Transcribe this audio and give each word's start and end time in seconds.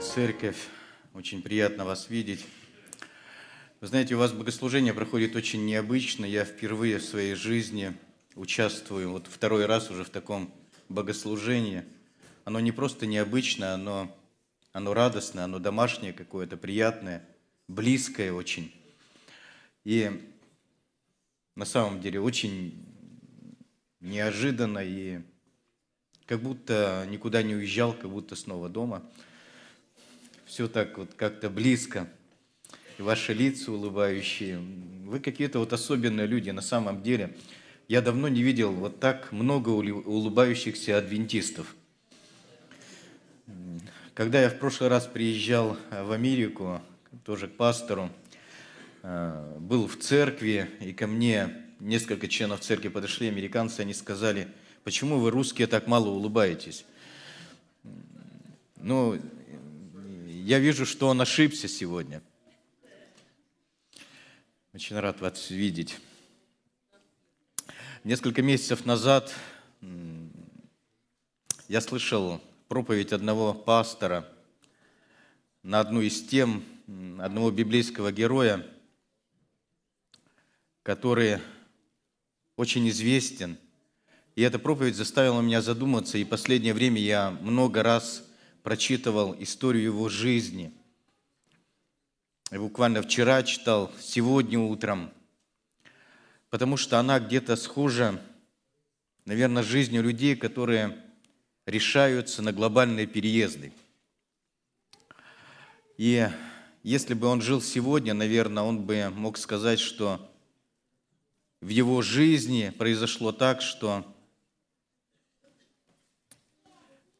церковь. 0.00 0.68
Очень 1.14 1.42
приятно 1.42 1.84
вас 1.84 2.08
видеть. 2.10 2.44
Вы 3.80 3.86
знаете, 3.86 4.14
у 4.14 4.18
вас 4.18 4.32
богослужение 4.32 4.94
проходит 4.94 5.34
очень 5.36 5.64
необычно. 5.64 6.24
Я 6.24 6.44
впервые 6.44 6.98
в 6.98 7.04
своей 7.04 7.34
жизни 7.34 7.94
участвую, 8.34 9.10
вот 9.10 9.26
второй 9.26 9.66
раз 9.66 9.90
уже 9.90 10.04
в 10.04 10.10
таком 10.10 10.52
богослужении. 10.88 11.84
Оно 12.44 12.60
не 12.60 12.72
просто 12.72 13.06
необычное, 13.06 13.74
оно, 13.74 14.14
оно 14.72 14.94
радостное, 14.94 15.44
оно 15.44 15.58
домашнее 15.58 16.12
какое-то, 16.12 16.56
приятное, 16.56 17.24
близкое 17.68 18.32
очень. 18.32 18.72
И 19.84 20.10
на 21.56 21.64
самом 21.64 22.00
деле 22.00 22.20
очень 22.20 22.86
неожиданно 24.00 24.78
и 24.78 25.20
как 26.26 26.40
будто 26.40 27.06
никуда 27.10 27.42
не 27.42 27.54
уезжал, 27.54 27.92
как 27.92 28.10
будто 28.10 28.36
снова 28.36 28.68
дома. 28.68 29.02
Все 30.52 30.68
так 30.68 30.98
вот 30.98 31.14
как-то 31.14 31.48
близко. 31.48 32.06
И 32.98 33.02
ваши 33.02 33.32
лица 33.32 33.72
улыбающие. 33.72 34.58
Вы 35.06 35.18
какие-то 35.18 35.58
вот 35.58 35.72
особенные 35.72 36.26
люди 36.26 36.50
на 36.50 36.60
самом 36.60 37.02
деле. 37.02 37.34
Я 37.88 38.02
давно 38.02 38.28
не 38.28 38.42
видел 38.42 38.70
вот 38.70 39.00
так 39.00 39.32
много 39.32 39.70
улыбающихся 39.70 40.98
адвентистов. 40.98 41.74
Когда 44.12 44.42
я 44.42 44.50
в 44.50 44.58
прошлый 44.58 44.90
раз 44.90 45.06
приезжал 45.06 45.78
в 45.90 46.12
Америку, 46.12 46.82
тоже 47.24 47.48
к 47.48 47.56
пастору, 47.56 48.10
э, 49.04 49.56
был 49.58 49.88
в 49.88 49.96
церкви, 49.96 50.68
и 50.80 50.92
ко 50.92 51.06
мне 51.06 51.64
несколько 51.80 52.28
членов 52.28 52.60
церкви 52.60 52.88
подошли, 52.88 53.28
американцы, 53.28 53.80
они 53.80 53.94
сказали– 53.94 54.48
Почему 54.84 55.20
вы, 55.20 55.30
русские, 55.30 55.68
так 55.68 55.86
мало 55.86 56.08
улыбаетесь? 56.08 56.84
Ну, 58.78 59.16
я 60.42 60.58
вижу, 60.58 60.86
что 60.86 61.08
он 61.08 61.20
ошибся 61.20 61.68
сегодня. 61.68 62.22
Очень 64.72 64.98
рад 64.98 65.20
вас 65.20 65.50
видеть. 65.50 65.98
Несколько 68.04 68.42
месяцев 68.42 68.84
назад 68.84 69.32
я 71.68 71.80
слышал 71.80 72.40
проповедь 72.68 73.12
одного 73.12 73.54
пастора 73.54 74.28
на 75.62 75.80
одну 75.80 76.00
из 76.00 76.22
тем 76.24 76.64
одного 77.20 77.50
библейского 77.50 78.10
героя, 78.10 78.66
который 80.82 81.38
очень 82.56 82.88
известен– 82.88 83.58
и 84.34 84.40
эта 84.42 84.58
проповедь 84.58 84.96
заставила 84.96 85.42
меня 85.42 85.60
задуматься, 85.60 86.16
и 86.16 86.24
последнее 86.24 86.72
время 86.72 87.00
я 87.00 87.30
много 87.30 87.82
раз 87.82 88.24
прочитывал 88.62 89.34
историю 89.38 89.84
его 89.84 90.08
жизни. 90.08 90.72
И 92.50 92.58
буквально 92.58 93.02
вчера 93.02 93.42
читал, 93.42 93.90
сегодня 94.00 94.58
утром, 94.58 95.10
потому 96.50 96.76
что 96.76 96.98
она 96.98 97.18
где-то 97.18 97.56
схожа, 97.56 98.20
наверное, 99.24 99.62
жизнью 99.62 100.02
людей, 100.02 100.36
которые 100.36 101.02
решаются 101.66 102.42
на 102.42 102.52
глобальные 102.52 103.06
переезды. 103.06 103.72
И 105.96 106.28
если 106.82 107.14
бы 107.14 107.28
он 107.28 107.40
жил 107.40 107.62
сегодня, 107.62 108.12
наверное, 108.12 108.64
он 108.64 108.82
бы 108.82 109.08
мог 109.10 109.38
сказать, 109.38 109.80
что 109.80 110.28
в 111.60 111.68
его 111.68 112.02
жизни 112.02 112.72
произошло 112.76 113.30
так, 113.32 113.62
что 113.62 114.04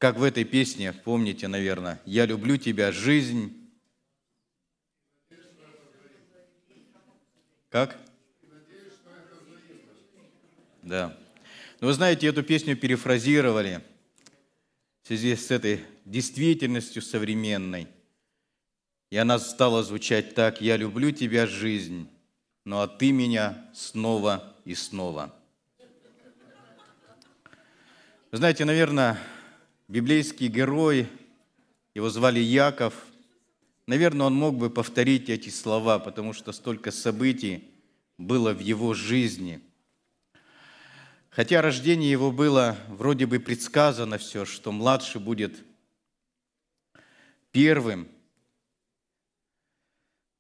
Как 0.03 0.17
в 0.17 0.25
этой 0.25 0.43
песне, 0.43 0.93
помните, 0.93 1.47
наверное, 1.47 2.03
«Я 2.05 2.27
люблю 2.27 2.57
тебя, 2.57 2.91
жизнь». 2.91 3.71
Как? 7.71 7.97
Да. 10.83 11.17
Но 11.79 11.87
вы 11.87 11.93
знаете, 11.93 12.27
эту 12.27 12.43
песню 12.43 12.77
перефразировали 12.77 13.81
в 15.05 15.07
связи 15.07 15.37
с 15.37 15.53
этой 15.53 15.85
действительностью 16.05 17.01
современной. 17.01 17.87
И 19.11 19.17
она 19.17 19.39
стала 19.39 19.85
звучать 19.85 20.35
так, 20.35 20.61
«Я 20.61 20.77
люблю 20.77 21.13
тебя, 21.13 21.47
жизнь, 21.47 22.09
но 22.65 22.81
а 22.81 22.89
ты 22.89 23.13
меня 23.13 23.71
снова 23.73 24.53
и 24.65 24.75
снова». 24.75 25.33
Знаете, 28.33 28.65
наверное, 28.65 29.17
библейский 29.89 30.49
герой, 30.49 31.09
его 31.95 32.11
звали 32.11 32.41
Яков. 32.41 32.95
Наверное, 33.87 34.27
он 34.27 34.35
мог 34.35 34.57
бы 34.57 34.71
повторить 34.71 35.29
эти 35.29 35.49
слова, 35.49 35.99
потому 35.99 36.33
что 36.33 36.53
столько 36.53 36.91
событий 36.91 37.69
было 38.19 38.53
в 38.53 38.61
его 38.61 38.95
жизни. 38.95 39.61
Хотя 41.31 41.63
рождение 41.63 42.11
его 42.11 42.31
было 42.31 42.77
вроде 42.89 43.27
бы 43.27 43.41
предсказано 43.41 44.19
все, 44.19 44.45
что 44.45 44.71
младший 44.71 45.21
будет 45.21 45.65
первым, 47.51 48.07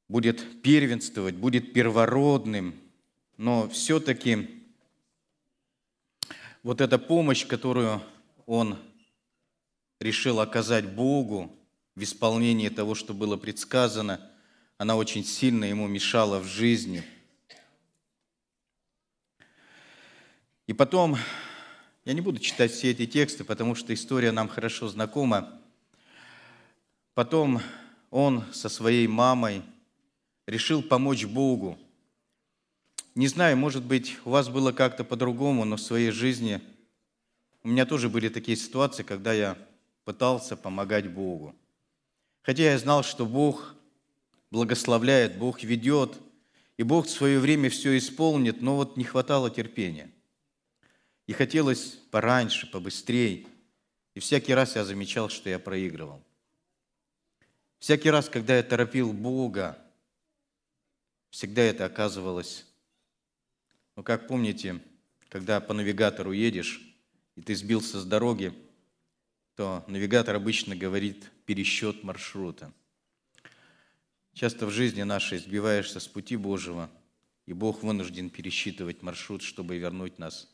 будет 0.08 0.62
первенствовать, 0.62 1.34
будет 1.34 1.72
первородным, 1.72 2.74
но 3.38 3.68
все-таки 3.70 4.62
вот 6.62 6.80
эта 6.80 6.98
помощь, 6.98 7.46
которую 7.46 8.02
он 8.46 8.78
решил 10.02 10.40
оказать 10.40 10.86
Богу 10.86 11.56
в 11.94 12.02
исполнении 12.02 12.68
того, 12.68 12.94
что 12.94 13.14
было 13.14 13.36
предсказано, 13.36 14.20
она 14.78 14.96
очень 14.96 15.24
сильно 15.24 15.64
ему 15.64 15.86
мешала 15.86 16.40
в 16.40 16.46
жизни. 16.46 17.04
И 20.66 20.72
потом, 20.72 21.16
я 22.04 22.12
не 22.14 22.20
буду 22.20 22.40
читать 22.40 22.72
все 22.72 22.90
эти 22.90 23.06
тексты, 23.06 23.44
потому 23.44 23.74
что 23.74 23.94
история 23.94 24.32
нам 24.32 24.48
хорошо 24.48 24.88
знакома. 24.88 25.60
Потом 27.14 27.60
он 28.10 28.44
со 28.52 28.68
своей 28.68 29.06
мамой 29.06 29.62
решил 30.46 30.82
помочь 30.82 31.24
Богу. 31.26 31.78
Не 33.14 33.28
знаю, 33.28 33.56
может 33.56 33.84
быть, 33.84 34.18
у 34.24 34.30
вас 34.30 34.48
было 34.48 34.72
как-то 34.72 35.04
по-другому, 35.04 35.64
но 35.64 35.76
в 35.76 35.80
своей 35.80 36.10
жизни 36.10 36.60
у 37.62 37.68
меня 37.68 37.84
тоже 37.84 38.08
были 38.08 38.28
такие 38.28 38.56
ситуации, 38.56 39.02
когда 39.02 39.32
я 39.34 39.58
пытался 40.04 40.56
помогать 40.56 41.12
Богу. 41.12 41.54
Хотя 42.42 42.64
я 42.64 42.78
знал, 42.78 43.02
что 43.02 43.24
Бог 43.24 43.74
благословляет, 44.50 45.38
Бог 45.38 45.62
ведет, 45.62 46.18
и 46.76 46.82
Бог 46.82 47.06
в 47.06 47.10
свое 47.10 47.38
время 47.38 47.70
все 47.70 47.96
исполнит, 47.96 48.60
но 48.60 48.76
вот 48.76 48.96
не 48.96 49.04
хватало 49.04 49.50
терпения. 49.50 50.10
И 51.26 51.32
хотелось 51.32 51.98
пораньше, 52.10 52.70
побыстрее. 52.70 53.46
И 54.14 54.20
всякий 54.20 54.54
раз 54.54 54.76
я 54.76 54.84
замечал, 54.84 55.28
что 55.28 55.48
я 55.48 55.58
проигрывал. 55.58 56.22
Всякий 57.78 58.10
раз, 58.10 58.28
когда 58.28 58.56
я 58.56 58.62
торопил 58.62 59.12
Бога, 59.12 59.78
всегда 61.30 61.62
это 61.62 61.84
оказывалось, 61.84 62.66
ну, 63.96 64.02
как 64.02 64.28
помните, 64.28 64.80
когда 65.28 65.60
по 65.60 65.74
навигатору 65.74 66.32
едешь, 66.32 66.80
и 67.36 67.42
ты 67.42 67.54
сбился 67.54 68.00
с 68.00 68.04
дороги, 68.04 68.52
то 69.54 69.84
навигатор 69.86 70.34
обычно 70.36 70.74
говорит 70.74 71.30
пересчет 71.44 72.02
маршрута. 72.04 72.72
Часто 74.32 74.66
в 74.66 74.70
жизни 74.70 75.02
нашей 75.02 75.38
сбиваешься 75.38 76.00
с 76.00 76.08
пути 76.08 76.36
Божьего, 76.36 76.90
и 77.44 77.52
Бог 77.52 77.82
вынужден 77.82 78.30
пересчитывать 78.30 79.02
маршрут, 79.02 79.42
чтобы 79.42 79.76
вернуть 79.76 80.18
нас 80.18 80.50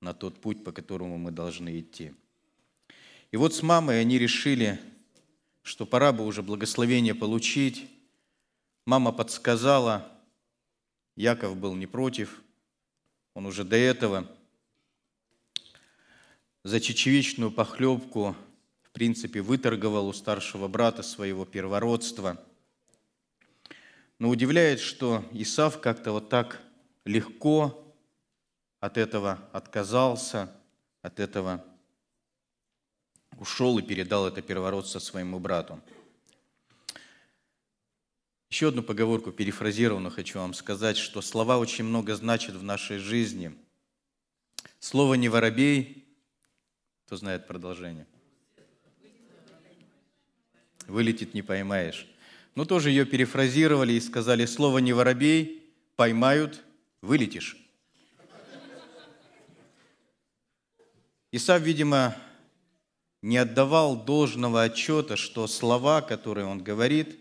на 0.00 0.12
тот 0.12 0.40
путь, 0.40 0.64
по 0.64 0.72
которому 0.72 1.16
мы 1.16 1.30
должны 1.30 1.80
идти. 1.80 2.12
И 3.30 3.36
вот 3.36 3.54
с 3.54 3.62
мамой 3.62 4.00
они 4.00 4.18
решили, 4.18 4.78
что 5.62 5.86
пора 5.86 6.12
бы 6.12 6.26
уже 6.26 6.42
благословение 6.42 7.14
получить. 7.14 7.88
Мама 8.84 9.12
подсказала, 9.12 10.12
Яков 11.16 11.56
был 11.56 11.74
не 11.74 11.86
против, 11.86 12.42
он 13.34 13.46
уже 13.46 13.64
до 13.64 13.76
этого– 13.76 14.30
за 16.64 16.80
чечевичную 16.80 17.50
похлебку, 17.50 18.36
в 18.82 18.90
принципе, 18.90 19.40
выторговал 19.40 20.08
у 20.08 20.12
старшего 20.12 20.68
брата 20.68 21.02
своего 21.02 21.44
первородства. 21.44 22.44
Но 24.18 24.28
удивляет, 24.28 24.80
что 24.80 25.24
Исав 25.32 25.80
как-то 25.80 26.12
вот 26.12 26.28
так 26.28 26.60
легко 27.04 27.94
от 28.80 28.96
этого 28.96 29.38
отказался, 29.52 30.52
от 31.02 31.18
этого 31.18 31.64
ушел 33.38 33.78
и 33.78 33.82
передал 33.82 34.26
это 34.26 34.42
первородство 34.42 35.00
своему 35.00 35.40
брату. 35.40 35.80
Еще 38.50 38.68
одну 38.68 38.82
поговорку 38.82 39.32
перефразированную 39.32 40.12
хочу 40.12 40.38
вам 40.38 40.52
сказать, 40.52 40.98
что 40.98 41.22
слова 41.22 41.58
очень 41.58 41.84
много 41.84 42.14
значат 42.14 42.54
в 42.54 42.62
нашей 42.62 42.98
жизни. 42.98 43.56
Слово 44.78 45.14
«не 45.14 45.28
воробей» 45.28 46.01
Кто 47.12 47.18
знает 47.18 47.46
продолжение? 47.46 48.06
вылетит, 50.86 51.34
не 51.34 51.42
поймаешь. 51.42 52.08
Но 52.54 52.64
тоже 52.64 52.88
ее 52.88 53.04
перефразировали 53.04 53.92
и 53.92 54.00
сказали, 54.00 54.46
слово 54.46 54.78
«не 54.78 54.94
воробей» 54.94 55.62
поймают, 55.96 56.62
вылетишь. 57.02 57.58
Исав, 61.32 61.60
видимо, 61.60 62.16
не 63.20 63.36
отдавал 63.36 64.02
должного 64.02 64.62
отчета, 64.62 65.18
что 65.18 65.46
слова, 65.48 66.00
которые 66.00 66.46
он 66.46 66.64
говорит, 66.64 67.18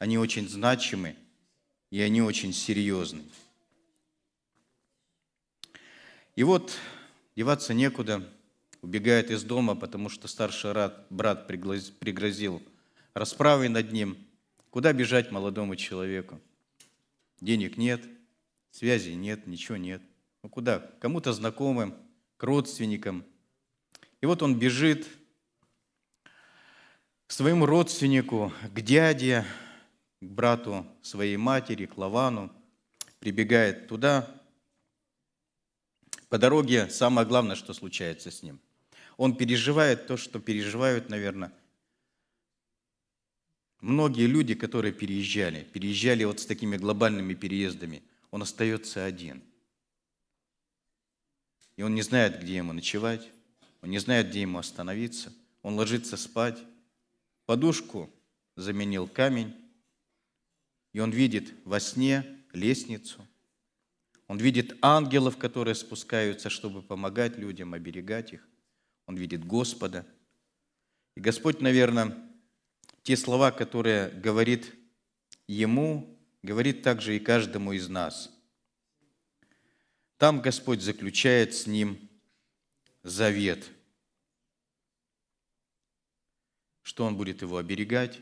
они 0.00 0.18
очень 0.18 0.48
значимы 0.48 1.14
и 1.92 2.00
они 2.00 2.22
очень 2.22 2.52
серьезны. 2.52 3.22
И 6.34 6.42
вот 6.42 6.76
деваться 7.36 7.72
некуда, 7.72 8.28
убегает 8.82 9.30
из 9.30 9.42
дома, 9.44 9.74
потому 9.74 10.08
что 10.08 10.28
старший 10.28 10.72
брат 11.10 11.46
пригрозил 11.46 12.62
расправой 13.14 13.68
над 13.68 13.92
ним. 13.92 14.16
Куда 14.70 14.92
бежать 14.92 15.30
молодому 15.30 15.76
человеку? 15.76 16.40
Денег 17.40 17.76
нет, 17.76 18.04
связи 18.70 19.10
нет, 19.10 19.46
ничего 19.46 19.76
нет. 19.76 20.02
Ну 20.42 20.48
куда? 20.48 20.78
Кому-то 21.00 21.32
знакомым, 21.32 21.94
к 22.36 22.42
родственникам. 22.44 23.24
И 24.20 24.26
вот 24.26 24.42
он 24.42 24.58
бежит 24.58 25.06
к 27.26 27.32
своему 27.32 27.66
родственнику, 27.66 28.52
к 28.74 28.80
дяде, 28.80 29.44
к 30.20 30.24
брату 30.24 30.86
своей 31.02 31.36
матери, 31.36 31.86
к 31.86 31.96
Лавану, 31.96 32.52
прибегает 33.20 33.88
туда, 33.88 34.34
по 36.28 36.36
дороге 36.36 36.90
самое 36.90 37.26
главное, 37.26 37.56
что 37.56 37.72
случается 37.72 38.30
с 38.30 38.42
ним. 38.42 38.60
Он 39.18 39.36
переживает 39.36 40.06
то, 40.06 40.16
что 40.16 40.40
переживают, 40.40 41.10
наверное, 41.10 41.52
многие 43.80 44.26
люди, 44.26 44.54
которые 44.54 44.94
переезжали, 44.94 45.64
переезжали 45.64 46.24
вот 46.24 46.40
с 46.40 46.46
такими 46.46 46.78
глобальными 46.78 47.34
переездами. 47.34 48.02
Он 48.30 48.40
остается 48.40 49.04
один. 49.04 49.42
И 51.76 51.82
он 51.82 51.94
не 51.94 52.00
знает, 52.00 52.40
где 52.40 52.56
ему 52.56 52.72
ночевать, 52.72 53.28
он 53.82 53.90
не 53.90 53.98
знает, 53.98 54.30
где 54.30 54.40
ему 54.40 54.58
остановиться. 54.58 55.34
Он 55.60 55.74
ложится 55.74 56.16
спать, 56.16 56.58
подушку 57.44 58.10
заменил 58.56 59.06
камень, 59.06 59.54
и 60.94 61.00
он 61.00 61.10
видит 61.10 61.52
во 61.66 61.78
сне 61.78 62.24
лестницу– 62.54 63.26
он 64.28 64.36
видит 64.36 64.76
ангелов, 64.82 65.38
которые 65.38 65.74
спускаются, 65.74 66.50
чтобы 66.50 66.82
помогать 66.82 67.38
людям, 67.38 67.72
оберегать 67.72 68.34
их. 68.34 68.46
Он 69.08 69.16
видит 69.16 69.44
Господа. 69.44 70.06
И 71.16 71.20
Господь, 71.20 71.60
наверное, 71.60 72.16
те 73.02 73.16
слова, 73.16 73.50
которые 73.50 74.10
говорит 74.10 74.74
ему, 75.46 76.14
говорит 76.42 76.82
также 76.82 77.16
и 77.16 77.18
каждому 77.18 77.72
из 77.72 77.88
нас. 77.88 78.30
Там 80.18 80.42
Господь 80.42 80.82
заключает 80.82 81.54
с 81.54 81.66
ним 81.66 81.98
завет, 83.02 83.70
что 86.82 87.06
Он 87.06 87.16
будет 87.16 87.40
его 87.40 87.56
оберегать, 87.56 88.20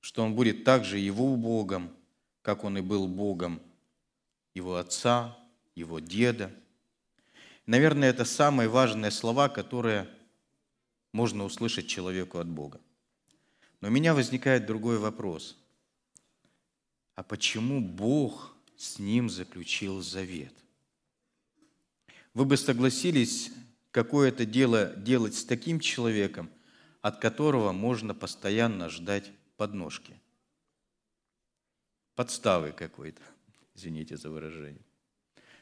что 0.00 0.24
Он 0.24 0.34
будет 0.34 0.64
также 0.64 0.98
его 0.98 1.36
Богом, 1.36 1.96
как 2.42 2.64
Он 2.64 2.78
и 2.78 2.80
был 2.80 3.06
Богом 3.06 3.62
его 4.54 4.74
отца, 4.74 5.38
его 5.76 6.00
деда. 6.00 6.52
Наверное, 7.68 8.08
это 8.08 8.24
самые 8.24 8.66
важные 8.70 9.10
слова, 9.10 9.50
которые 9.50 10.08
можно 11.12 11.44
услышать 11.44 11.86
человеку 11.86 12.38
от 12.38 12.48
Бога. 12.48 12.80
Но 13.82 13.88
у 13.88 13.90
меня 13.90 14.14
возникает 14.14 14.64
другой 14.64 14.96
вопрос. 14.96 15.54
А 17.14 17.22
почему 17.22 17.82
Бог 17.82 18.56
с 18.78 18.98
ним 18.98 19.28
заключил 19.28 20.00
завет? 20.00 20.54
Вы 22.32 22.46
бы 22.46 22.56
согласились 22.56 23.50
какое-то 23.90 24.46
дело 24.46 24.94
делать 24.96 25.34
с 25.34 25.44
таким 25.44 25.78
человеком, 25.78 26.50
от 27.02 27.20
которого 27.20 27.72
можно 27.72 28.14
постоянно 28.14 28.88
ждать 28.88 29.30
подножки, 29.58 30.18
подставы 32.14 32.72
какой-то 32.72 33.20
извините 33.74 34.16
за 34.16 34.30
выражение, 34.30 34.86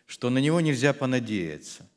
что 0.06 0.30
на 0.30 0.38
него 0.38 0.60
нельзя 0.60 0.94
понадеяться, 0.94 1.90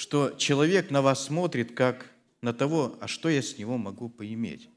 что 0.00 0.30
человек 0.30 0.90
на 0.90 1.02
вас 1.02 1.26
смотрит 1.26 1.74
как 1.74 2.10
на 2.40 2.54
того, 2.54 2.96
а 3.02 3.06
что 3.06 3.28
я 3.28 3.42
с 3.42 3.58
него 3.58 3.76
могу 3.76 4.08
поиметь. 4.08 4.70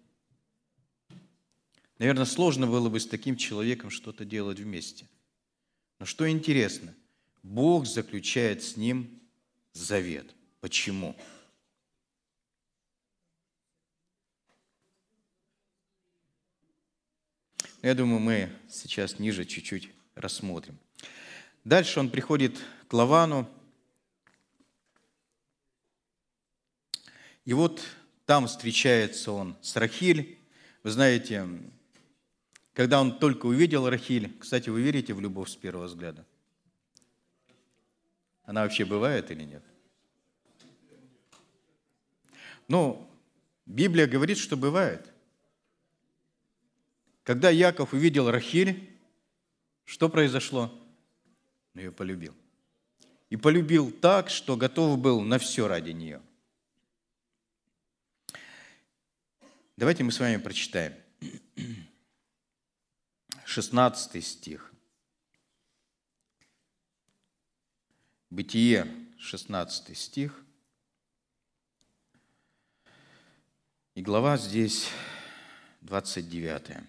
Наверное, 1.98 2.26
сложно 2.26 2.68
было 2.68 2.90
бы 2.90 3.00
с 3.00 3.08
таким 3.08 3.38
человеком 3.38 3.90
что-то 3.90 4.26
делать 4.26 4.60
вместе. 4.60 5.08
Но 6.00 6.06
что 6.06 6.30
интересно, 6.30 6.94
Бог 7.42 7.86
заключает 7.86 8.64
с 8.64 8.76
ним 8.76 9.22
завет. 9.72 10.36
Почему? 10.60 11.16
Я 17.82 17.96
думаю, 17.96 18.20
мы 18.20 18.50
сейчас 18.70 19.20
ниже 19.20 19.46
чуть-чуть 19.46 19.90
рассмотрим. 20.16 20.78
Дальше 21.64 22.02
он 22.02 22.10
приходит 22.10 22.60
к 22.90 22.94
Лавану. 22.94 23.50
И 27.46 27.54
вот 27.54 27.82
там 28.26 28.48
встречается 28.48 29.32
он 29.32 29.56
с 29.62 29.76
Рахиль. 29.76 30.38
Вы 30.84 30.92
знаете, 30.92 31.48
когда 32.74 33.02
он 33.02 33.20
только 33.20 33.46
увидел 33.46 33.90
Рахиль, 33.90 34.36
кстати, 34.40 34.70
вы 34.70 34.82
верите 34.82 35.14
в 35.14 35.22
любовь 35.22 35.50
с 35.50 35.56
первого 35.56 35.86
взгляда? 35.86 36.26
Она 38.46 38.64
вообще 38.64 38.86
бывает 38.86 39.30
или 39.32 39.44
нет? 39.44 39.64
Ну, 42.68 43.10
Библия 43.66 44.08
говорит, 44.08 44.38
что 44.38 44.58
бывает. 44.58 45.14
Когда 47.24 47.50
Яков 47.50 47.94
увидел 47.94 48.30
Рахиль, 48.30 48.90
что 49.86 50.10
произошло? 50.10 50.72
Он 51.74 51.82
ее 51.82 51.92
полюбил. 51.92 52.34
И 53.30 53.38
полюбил 53.38 53.92
так, 53.92 54.30
что 54.30 54.58
готов 54.58 54.98
был 55.00 55.22
на 55.22 55.40
все 55.40 55.68
ради 55.68 55.92
нее. 55.92 56.22
Давайте 59.76 60.04
мы 60.04 60.12
с 60.12 60.20
вами 60.20 60.38
прочитаем. 60.38 60.94
16 63.44 64.24
стих. 64.24 64.72
Бытие, 68.30 68.88
16 69.18 69.98
стих. 69.98 70.46
И 73.96 74.04
глава 74.04 74.38
здесь 74.38 74.90
29. 75.82 76.84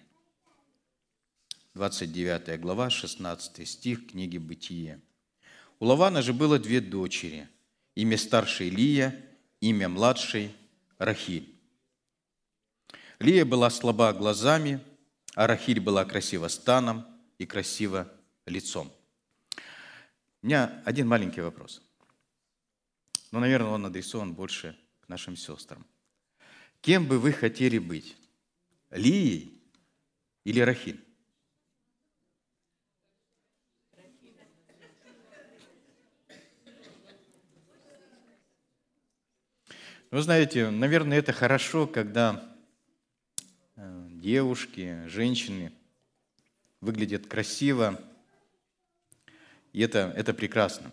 29 1.73 2.59
глава, 2.59 2.91
16 2.91 3.67
стих 3.67 4.11
книги 4.11 4.37
«Бытие». 4.37 5.01
У 5.79 5.85
Лавана 5.85 6.21
же 6.21 6.33
было 6.33 6.59
две 6.59 6.81
дочери, 6.81 7.49
имя 7.95 8.17
старшей 8.19 8.69
Лия, 8.69 9.25
имя 9.59 9.89
младшей 9.89 10.55
Рахиль. 10.99 11.54
Лия 13.19 13.45
была 13.45 13.69
слаба 13.69 14.11
глазами, 14.13 14.79
а 15.35 15.47
Рахиль 15.47 15.79
была 15.79 16.03
красива 16.05 16.47
станом 16.49 17.05
и 17.37 17.45
красиво 17.45 18.11
лицом. 18.45 18.91
У 20.41 20.47
меня 20.47 20.81
один 20.85 21.07
маленький 21.07 21.41
вопрос. 21.41 21.81
Но, 23.31 23.39
наверное, 23.39 23.71
он 23.71 23.85
адресован 23.85 24.33
больше 24.33 24.77
к 25.01 25.09
нашим 25.09 25.35
сестрам. 25.35 25.85
Кем 26.81 27.07
бы 27.07 27.19
вы 27.19 27.31
хотели 27.31 27.77
быть? 27.77 28.17
Лией 28.91 29.61
или 30.43 30.59
Рахиль? 30.59 31.03
Вы 40.11 40.21
знаете, 40.21 40.69
наверное, 40.69 41.17
это 41.17 41.33
хорошо, 41.33 41.87
когда 41.87 42.54
девушки, 44.25 45.03
женщины 45.05 45.71
выглядят 46.81 47.27
красиво, 47.27 48.01
и 49.71 49.81
это, 49.81 50.11
это 50.17 50.33
прекрасно. 50.33 50.91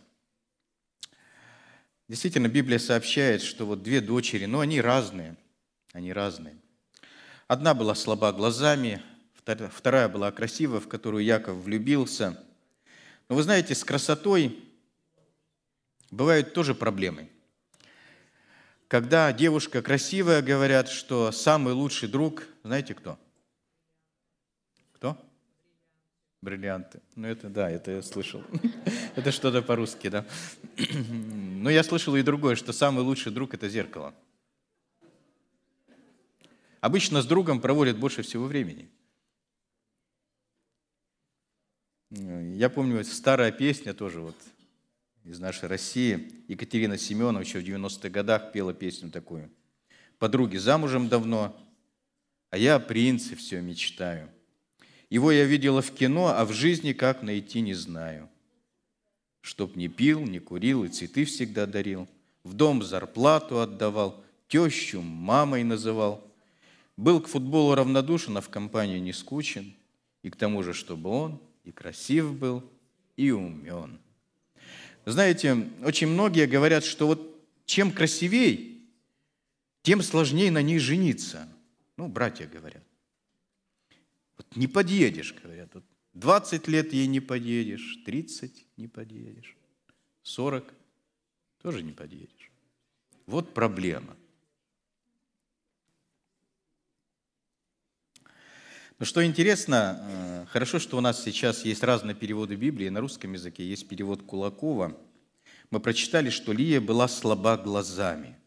Действительно, 2.09 2.49
Библия 2.49 2.79
сообщает, 2.79 3.41
что 3.41 3.65
вот 3.65 3.83
две 3.83 4.03
дочери, 4.03 4.45
но 4.45 4.61
они 4.61 4.83
разные, 4.83 5.39
они 5.95 6.13
разные. 6.13 6.59
Одна 7.49 7.73
была 7.73 7.95
слаба 7.95 8.33
глазами, 8.33 9.01
вторая 9.71 10.11
была 10.11 10.31
красива, 10.31 10.79
в 10.79 10.87
которую 10.87 11.25
Яков 11.25 11.57
влюбился. 11.57 12.39
Но 13.31 13.37
вы 13.37 13.43
знаете, 13.43 13.75
с 13.75 13.83
красотой 13.83 14.63
бывают 16.11 16.53
тоже 16.53 16.75
проблемы– 16.75 17.31
когда 18.93 19.33
девушка 19.33 19.81
красивая, 19.81 20.43
говорят, 20.43 20.91
что 20.91 21.33
самый 21.33 21.73
лучший 21.73 22.11
друг, 22.11 22.43
знаете 22.63 22.95
кто? 22.95 23.19
Кто? 24.93 25.17
Бриллианты. 26.41 27.01
Ну, 27.15 27.29
это 27.29 27.49
да, 27.49 27.71
это 27.71 27.93
я 27.93 28.03
слышал. 28.03 28.43
Это 29.15 29.31
что-то 29.31 29.63
по-русски, 29.63 30.09
да. 30.09 30.27
Но 31.09 31.69
я 31.71 31.85
слышал 31.85 32.17
и 32.17 32.23
другое, 32.23 32.57
что 32.57 32.73
самый 32.73 33.05
лучший 33.05 33.31
друг– 33.31 33.53
это 33.55 33.69
зеркало. 33.69 34.15
Обычно 36.81 37.21
с 37.21 37.27
другом 37.27 37.61
проводят 37.61 37.99
больше 37.99 38.23
всего 38.23 38.47
времени. 38.47 38.91
Я 42.11 42.71
помню, 42.71 43.05
старая 43.05 43.53
песня 43.53 43.95
тоже 43.95 44.21
вот 44.21 44.37
из 45.25 45.39
нашей 45.39 45.69
России. 45.69 46.43
Екатерина 46.49 46.99
Семенова 46.99 47.43
еще 47.43 47.61
в 47.61 47.65
90-х 47.65 48.09
годах 48.09 48.51
пела 48.53 48.75
песню 48.75 49.11
такую. 49.11 49.51
Подруги 50.19 50.57
замужем 50.57 51.09
давно, 51.09 51.57
а 52.53 52.59
я 52.59 52.75
о 52.75 52.81
принце 52.81 53.35
все 53.35 53.63
мечтаю. 53.63 54.29
Его 55.09 55.33
я 55.33 55.45
видела 55.45 55.81
в 55.81 55.91
кино, 55.91 56.29
а 56.29 56.45
в 56.45 56.53
жизни 56.53 56.93
как 56.93 57.23
найти 57.23 57.63
не 57.63 57.73
знаю. 57.73 58.29
Чтоб 59.41 59.75
не 59.75 59.89
пил, 59.89 60.21
не 60.21 60.39
курил 60.39 60.85
и 60.85 60.89
цветы 60.89 61.25
всегда 61.25 61.65
дарил, 61.65 62.07
в 62.45 62.53
дом 62.53 62.83
зарплату 62.83 63.61
отдавал, 63.61 64.23
тещу 64.49 65.01
мамой 65.01 65.65
называл. 65.65 66.31
Был 66.99 67.23
к 67.23 67.29
футболу 67.29 67.75
равнодушен, 67.75 68.37
а 68.37 68.43
в 68.43 68.51
компанию 68.51 69.03
не 69.03 69.15
скучен, 69.15 69.75
и 70.23 70.29
к 70.29 70.37
тому 70.37 70.63
же, 70.63 70.75
чтобы 70.75 71.09
он 71.09 71.41
и 71.65 71.73
красив 71.73 72.35
был, 72.35 72.63
и 73.17 73.31
умен. 73.31 73.99
Знаете, 75.07 75.71
очень 75.83 76.09
многие 76.09 76.47
говорят, 76.47 76.85
что 76.85 77.07
вот 77.07 77.35
чем 77.65 77.93
красивей, 77.93 78.87
тем 79.81 80.03
сложнее 80.03 80.51
на 80.51 80.61
ней 80.61 80.79
жениться. 80.79 81.49
Ну, 82.03 82.09
братья 82.09 82.49
говорят. 82.49 82.83
Вот 84.37 84.57
не 84.57 84.67
подъедешь, 84.67 85.37
говорят. 85.41 85.73
Вот 85.73 85.85
20 86.15 86.67
лет 86.67 86.93
ей 86.93 87.07
не 87.07 87.21
подъедешь, 87.21 88.03
30 88.05 88.67
не 88.77 88.89
подъедешь, 88.89 89.57
40 90.25 90.75
тоже 91.63 91.85
не 91.85 91.93
подъедешь. 91.93 92.51
Вот 93.27 93.55
проблема. 93.55 94.17
Но 98.99 99.05
что 99.05 99.25
интересно, 99.25 100.01
э, 100.03 100.47
хорошо, 100.47 100.81
что 100.81 100.99
у 100.99 101.01
нас 101.01 101.23
сейчас 101.23 101.65
есть 101.65 101.85
разные 101.85 102.17
переводы 102.17 102.57
Библии. 102.57 102.89
На 102.89 102.99
русском 102.99 103.33
языке 103.33 103.65
есть 103.65 103.87
перевод 103.87 104.25
Кулакова. 104.25 105.01
Мы 105.71 105.79
прочитали, 105.79 106.31
что 106.31 106.53
Лия 106.53 106.81
была 106.81 107.07
слаба 107.07 107.57
глазами. 107.57 108.42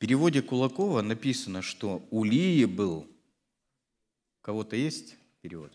Переводе 0.00 0.42
Кулакова 0.42 1.00
написано, 1.00 1.62
что 1.62 2.04
у 2.10 2.24
Лии 2.24 2.64
был... 2.64 3.06
Кого-то 4.40 4.74
есть 4.74 5.16
перевод? 5.40 5.72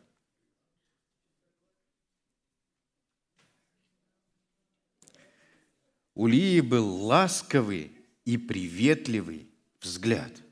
У 6.14 6.28
Лии 6.28 6.60
был 6.60 7.06
ласковый 7.06 7.94
и 8.26 8.38
приветливый 8.38 9.48
взгляд– 9.80 10.34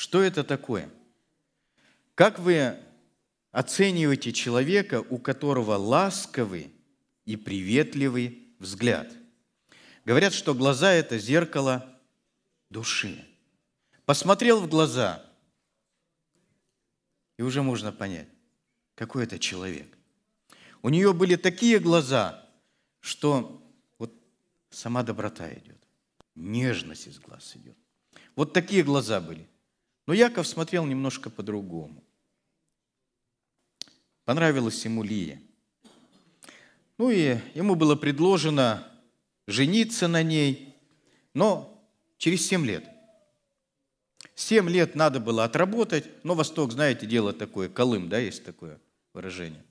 что 0.00 0.22
это 0.22 0.44
такое? 0.44 0.88
Как 2.14 2.38
вы 2.38 2.74
оцениваете 3.50 4.32
человека, 4.32 5.04
у 5.10 5.18
которого 5.18 5.74
ласковый 5.74 6.72
и 7.26 7.36
приветливый 7.36 8.48
взгляд? 8.58 9.12
Говорят, 10.04 10.32
что 10.32 10.54
глаза– 10.54 10.92
это 10.92 11.18
зеркало 11.18 11.98
души. 12.70 13.26
Посмотрел 14.06 14.60
в 14.60 14.68
глаза, 14.68 15.24
и 17.36 17.42
уже 17.42 17.62
можно 17.62 17.92
понять, 17.92 18.28
какой 18.94 19.24
это 19.24 19.38
человек. 19.38 19.96
У 20.82 20.88
нее 20.88 21.12
были 21.12 21.36
такие 21.36 21.78
глаза, 21.78 22.46
что 23.00 23.62
вот 23.98 24.12
сама 24.70 25.02
доброта 25.02 25.52
идет, 25.52 25.78
нежность 26.34 27.06
из 27.06 27.18
глаз 27.18 27.54
идет. 27.56 27.76
Вот 28.36 28.52
такие 28.52 28.82
глаза 28.82 29.20
были. 29.20 29.46
Но 30.06 30.14
Яков 30.14 30.46
смотрел 30.46 30.86
немножко 30.86 31.30
по-другому. 31.30 32.02
Понравилась 34.24 34.84
ему 34.84 35.02
Лия. 35.02 35.40
Ну 36.98 37.10
и 37.10 37.38
ему 37.54 37.74
было 37.74 37.96
предложено 37.96 38.89
жениться 39.46 40.08
на 40.08 40.22
ней, 40.22 40.76
но 41.34 41.82
через 42.18 42.46
семь 42.46 42.66
лет. 42.66 42.84
Семь 44.34 44.68
лет 44.68 44.94
надо 44.94 45.20
было 45.20 45.44
отработать, 45.44 46.04
но 46.24 46.34
Восток, 46.34 46.72
знаете, 46.72 47.06
дело 47.06 47.32
такое, 47.32 47.68
Колым, 47.68 48.08
да, 48.08 48.18
есть 48.18 48.44
такое 48.44 48.80
выражение. 49.12 49.64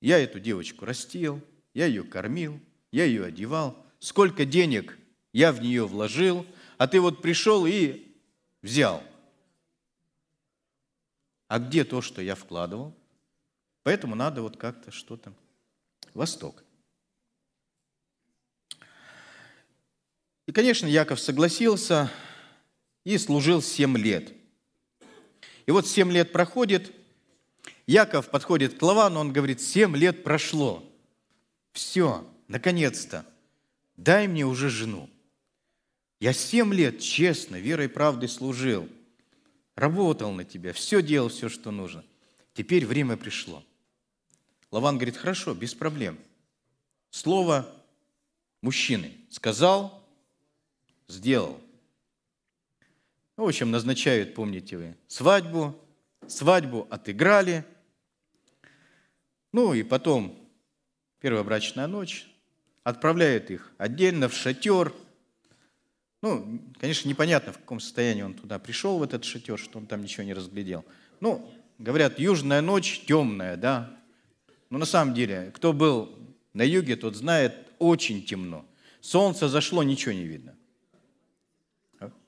Я 0.00 0.18
эту 0.18 0.38
девочку 0.40 0.84
растил, 0.84 1.40
я 1.72 1.86
ее 1.86 2.04
кормил, 2.04 2.60
я 2.92 3.04
ее 3.04 3.24
одевал, 3.24 3.76
сколько 3.98 4.44
денег 4.44 4.98
я 5.32 5.52
в 5.52 5.62
нее 5.62 5.86
вложил, 5.86 6.46
а 6.76 6.86
ты 6.86 7.00
вот 7.00 7.22
пришел 7.22 7.66
и 7.66 8.06
взял– 8.62 9.02
а 11.54 11.60
где 11.60 11.84
то, 11.84 12.02
что 12.02 12.20
я 12.20 12.34
вкладывал? 12.34 12.92
Поэтому 13.84 14.16
надо 14.16 14.42
вот 14.42 14.56
как-то 14.56 14.90
что-то. 14.90 15.32
Восток. 16.12 16.63
И, 20.46 20.52
конечно, 20.52 20.86
Яков 20.86 21.20
согласился 21.20 22.10
и 23.04 23.16
служил 23.18 23.62
семь 23.62 23.96
лет. 23.96 24.32
И 25.66 25.70
вот 25.70 25.86
семь 25.86 26.12
лет 26.12 26.32
проходит, 26.32 26.92
Яков 27.86 28.30
подходит 28.30 28.78
к 28.78 28.82
Лавану, 28.82 29.20
он 29.20 29.32
говорит, 29.32 29.60
семь 29.60 29.96
лет 29.96 30.22
прошло. 30.24 30.84
Все, 31.72 32.26
наконец-то, 32.48 33.26
дай 33.96 34.28
мне 34.28 34.44
уже 34.44 34.68
жену. 34.68 35.08
Я 36.20 36.32
семь 36.32 36.72
лет 36.72 37.00
честно, 37.00 37.56
верой 37.56 37.86
и 37.86 37.88
правдой 37.88 38.28
служил– 38.28 38.88
работал 39.74 40.32
на 40.32 40.44
тебя, 40.44 40.72
все 40.72 41.02
делал, 41.02 41.28
все, 41.28 41.48
что 41.48 41.70
нужно. 41.70 42.04
Теперь 42.54 42.86
время 42.86 43.16
пришло. 43.16 43.64
Лаван 44.70 44.96
говорит, 44.96 45.16
хорошо, 45.16 45.54
без 45.54 45.74
проблем. 45.74 46.18
Слово 47.10 47.68
мужчины 48.60 49.12
сказал, 49.30 50.03
сделал. 51.08 51.60
Ну, 53.36 53.44
в 53.44 53.48
общем, 53.48 53.70
назначают, 53.70 54.34
помните 54.34 54.76
вы, 54.76 54.96
свадьбу, 55.08 55.74
свадьбу 56.26 56.86
отыграли. 56.90 57.64
Ну 59.52 59.74
и 59.74 59.82
потом 59.82 60.38
первая 61.20 61.44
брачная 61.44 61.86
ночь, 61.86 62.26
отправляют 62.82 63.50
их 63.50 63.72
отдельно 63.78 64.28
в 64.28 64.34
шатер– 64.34 64.92
ну, 66.24 66.58
конечно, 66.80 67.06
непонятно, 67.06 67.52
в 67.52 67.58
каком 67.58 67.80
состоянии 67.80 68.22
он 68.22 68.32
туда 68.32 68.58
пришел, 68.58 68.96
в 68.96 69.02
этот 69.02 69.24
шатер, 69.24 69.58
что 69.58 69.76
он 69.76 69.84
там 69.84 70.00
ничего 70.00 70.22
не 70.22 70.32
разглядел. 70.32 70.82
Ну, 71.20 71.52
говорят, 71.78 72.18
южная 72.18 72.62
ночь 72.62 73.02
темная, 73.06 73.58
да. 73.58 73.94
Но 74.70 74.78
на 74.78 74.86
самом 74.86 75.12
деле, 75.12 75.52
кто 75.54 75.74
был 75.74 76.18
на 76.54 76.62
юге, 76.62 76.96
тот 76.96 77.14
знает, 77.14 77.54
очень 77.78 78.24
темно. 78.24 78.64
Солнце 79.02 79.50
зашло, 79.50 79.82
ничего 79.82 80.14
не 80.14 80.24
видно. 80.24 80.56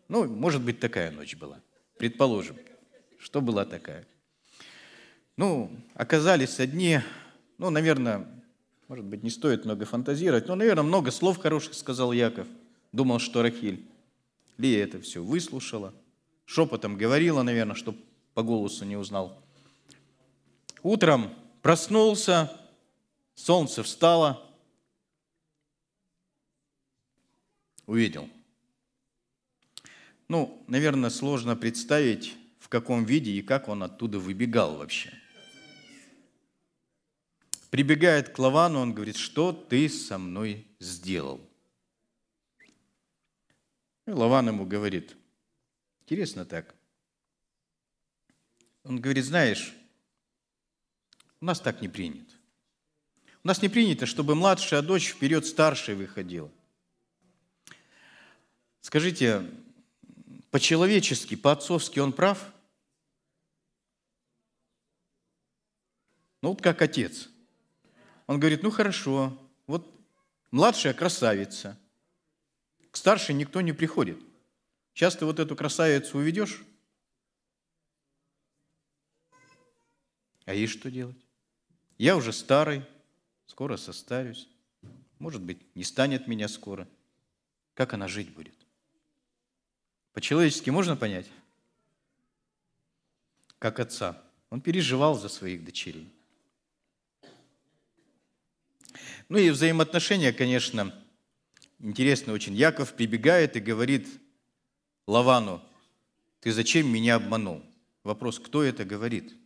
Ну, 0.09 0.27
может 0.27 0.63
быть, 0.63 0.81
такая 0.81 1.11
ночь 1.11 1.37
была. 1.37 1.61
Предположим, 1.99 2.57
что 3.19 3.41
была 3.41 3.65
такая. 3.65 4.07
Ну, 5.37 5.71
оказались 5.95 6.61
одни, 6.61 7.01
ну, 7.59 7.71
наверное, 7.71 8.27
может 8.89 9.05
быть, 9.05 9.23
не 9.23 9.31
стоит 9.31 9.65
много 9.65 9.85
фантазировать, 9.85 10.47
но, 10.49 10.55
наверное, 10.55 10.85
много 10.85 11.11
слов 11.11 11.39
хороших 11.39 11.75
сказал 11.75 12.13
Яков– 12.13 12.47
Думал, 12.97 13.19
что 13.19 13.43
Рахиль. 13.43 13.87
Лия 14.57 14.83
это 14.83 14.99
все 15.03 15.23
выслушала, 15.23 15.93
шепотом 16.47 16.97
говорила, 16.97 17.43
наверное, 17.43 17.75
чтобы 17.75 17.99
по 18.33 18.43
голосу 18.43 18.87
не 18.87 18.97
узнал. 18.97 19.39
Утром 20.83 21.31
проснулся, 21.61 22.59
солнце 23.35 23.83
встало, 23.83 24.51
увидел. 27.85 28.31
Ну, 30.29 30.65
наверное, 30.67 31.11
сложно 31.11 31.57
представить, 31.57 32.37
в 32.59 32.69
каком 32.69 33.05
виде 33.05 33.31
и 33.31 33.43
как 33.43 33.69
он 33.69 33.83
оттуда 33.83 34.19
выбегал 34.19 34.77
вообще. 34.77 35.13
Прибегает 37.71 38.31
к 38.31 38.39
Лавану, 38.39 38.81
он 38.81 38.93
говорит, 38.93 39.17
что 39.17 39.53
ты 39.53 39.89
со 39.89 40.19
мной 40.19 40.67
сделал? 40.81 41.41
И 44.07 44.11
Лаван 44.11 44.49
ему 44.49 44.67
говорит, 44.67 45.17
интересно 46.01 46.45
так. 46.45 46.75
Он 48.83 49.01
говорит, 49.01 49.25
знаешь, 49.25 49.75
у 51.41 51.45
нас 51.45 51.61
так 51.61 51.83
не 51.83 51.89
принято. 51.89 52.33
У 53.45 53.49
нас 53.49 53.63
не 53.63 53.69
принято, 53.69 54.07
чтобы 54.07 54.35
младшая 54.35 54.83
дочь 54.83 55.09
вперед 55.09 55.47
старшей 55.47 55.95
выходила. 55.95 56.51
Скажите, 58.81 59.49
по-человечески, 60.57 61.37
по-отцовски 61.37 61.99
он 61.99 62.15
прав? 62.15 62.51
Ну 66.41 66.49
вот 66.49 66.63
как 66.63 66.81
отец. 66.81 67.29
Он 68.27 68.41
говорит, 68.41 68.63
ну 68.63 68.71
хорошо, 68.71 69.39
вот 69.67 69.87
младшая 70.51 70.95
красавица, 70.95 71.79
к 72.91 72.97
старшей 72.97 73.35
никто 73.35 73.61
не 73.61 73.75
приходит. 73.75 74.19
Сейчас 74.95 75.15
ты 75.15 75.27
вот 75.27 75.41
эту 75.41 75.55
красавицу 75.57 76.17
уведешь, 76.17 76.65
а 80.47 80.55
ей 80.55 80.69
что 80.69 80.91
делать? 80.91 81.23
Я 81.99 82.17
уже 82.17 82.33
старый, 82.33 82.83
скоро 83.45 83.77
состарюсь. 83.77 84.49
Может 85.19 85.43
быть, 85.43 85.59
не 85.77 85.85
станет 85.85 86.27
меня 86.27 86.49
скоро. 86.49 86.89
Как 87.75 87.93
она 87.93 88.09
жить 88.09 88.33
будет? 88.33 88.56
По-человечески 90.17 90.71
можно 90.71 90.97
понять? 90.97 91.27
Как 93.59 93.79
отца. 93.81 94.25
Он 94.49 94.63
переживал 94.63 95.15
за 95.15 95.29
своих 95.29 95.63
дочерей. 95.63 96.11
Ну 99.29 99.37
и 99.37 99.51
взаимоотношения, 99.51 100.33
конечно, 100.33 100.95
интересно 101.81 102.33
очень. 102.33 102.55
Яков 102.55 102.95
прибегает 102.95 103.57
и 103.57 103.61
говорит 103.61 104.09
Лавану, 105.07 105.63
ты 106.41 106.51
зачем 106.51 106.91
меня 106.91 107.17
обманул? 107.17 107.63
Вопрос, 108.03 108.39
кто 108.39 108.63
это 108.63 108.87
говорит? 108.87 109.37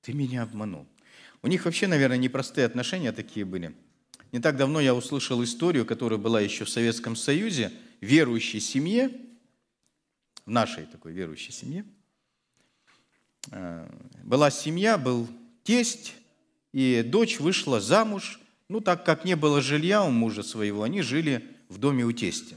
Ты 0.00 0.14
меня 0.14 0.44
обманул. 0.44 0.86
У 1.42 1.48
них 1.48 1.66
вообще, 1.66 1.86
наверное, 1.86 2.16
непростые 2.16 2.64
отношения 2.64 3.12
такие 3.12 3.44
были. 3.44 3.76
Не 4.32 4.38
так 4.38 4.56
давно 4.56 4.80
я 4.80 4.94
услышал 4.94 5.42
историю, 5.42 5.84
которая 5.84 6.18
была 6.18 6.40
еще 6.40 6.64
в 6.64 6.70
Советском 6.70 7.16
Союзе, 7.16 7.72
верующей 8.00 8.60
семье, 8.60 9.10
в 10.46 10.50
нашей 10.50 10.86
такой 10.86 11.12
верующей 11.12 11.52
семье. 11.52 11.84
Э, 13.50 13.88
была 14.22 14.50
семья, 14.50 14.98
был 14.98 15.28
тесть, 15.64 16.14
и 16.72 17.02
дочь 17.04 17.40
вышла 17.40 17.80
замуж. 17.80 18.40
Ну, 18.68 18.80
так 18.80 19.04
как 19.04 19.24
не 19.24 19.34
было 19.34 19.60
жилья 19.60 20.04
у 20.04 20.10
мужа 20.10 20.42
своего, 20.42 20.84
они 20.84 21.02
жили 21.02 21.44
в 21.68 21.78
доме 21.78 22.04
у 22.04 22.12
тестя. 22.12 22.56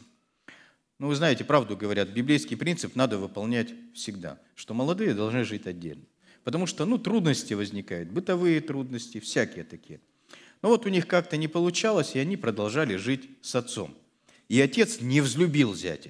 Ну, 1.00 1.08
вы 1.08 1.16
знаете, 1.16 1.44
правду 1.44 1.76
говорят, 1.76 2.10
библейский 2.10 2.56
принцип 2.56 2.96
надо 2.96 3.18
выполнять 3.18 3.74
всегда, 3.96 4.40
что 4.56 4.76
молодые 4.76 5.16
должны 5.16 5.44
жить 5.44 5.66
отдельно. 5.66 6.06
Потому 6.44 6.68
что, 6.68 6.86
ну, 6.86 7.00
трудности 7.00 7.56
возникают, 7.56 8.10
бытовые 8.10 8.62
трудности, 8.62 9.20
всякие 9.20 9.64
такие. 9.64 10.00
Но 10.64 10.70
вот 10.70 10.88
у 10.88 10.90
них 10.90 11.06
как-то 11.06 11.38
не 11.38 11.48
получалось, 11.48 12.16
и 12.16 12.20
они 12.20 12.36
продолжали 12.36 12.96
жить 12.96 13.30
с 13.44 13.54
отцом. 13.54 13.94
И 14.50 14.60
отец 14.60 15.02
не 15.02 15.22
взлюбил 15.22 15.76
зятя. 15.76 16.10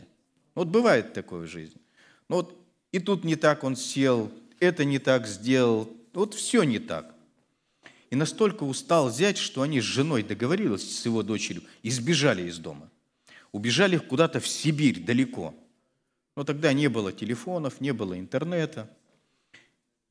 Вот 0.56 0.70
бывает 0.70 1.14
такое 1.14 1.46
в 1.46 1.50
жизни. 1.50 1.82
Ну 2.30 2.38
вот 2.38 2.58
и 2.94 3.00
тут 3.00 3.26
не 3.26 3.36
так 3.36 3.66
он 3.66 3.76
сел, 3.76 4.32
это 4.62 4.86
не 4.86 5.00
так 5.00 5.28
сделал, 5.28 5.92
вот 6.14 6.36
все 6.36 6.64
не 6.64 6.80
так. 6.80 7.14
И 8.12 8.16
настолько 8.16 8.64
устал 8.64 9.12
зять, 9.12 9.38
что 9.38 9.64
они 9.64 9.82
с 9.82 9.84
женой 9.84 10.24
договорились 10.24 11.00
с 11.00 11.06
его 11.06 11.24
дочерью 11.24 11.64
и 11.82 11.90
сбежали 11.90 12.48
из 12.48 12.60
дома. 12.60 12.90
Убежали 13.52 13.98
куда-то 13.98 14.40
в 14.40 14.48
Сибирь 14.48 15.04
далеко. 15.04 15.54
Но 16.38 16.46
тогда 16.46 16.72
не 16.72 16.88
было 16.88 17.12
телефонов, 17.12 17.82
не 17.82 17.92
было 17.92 18.18
интернета– 18.18 18.90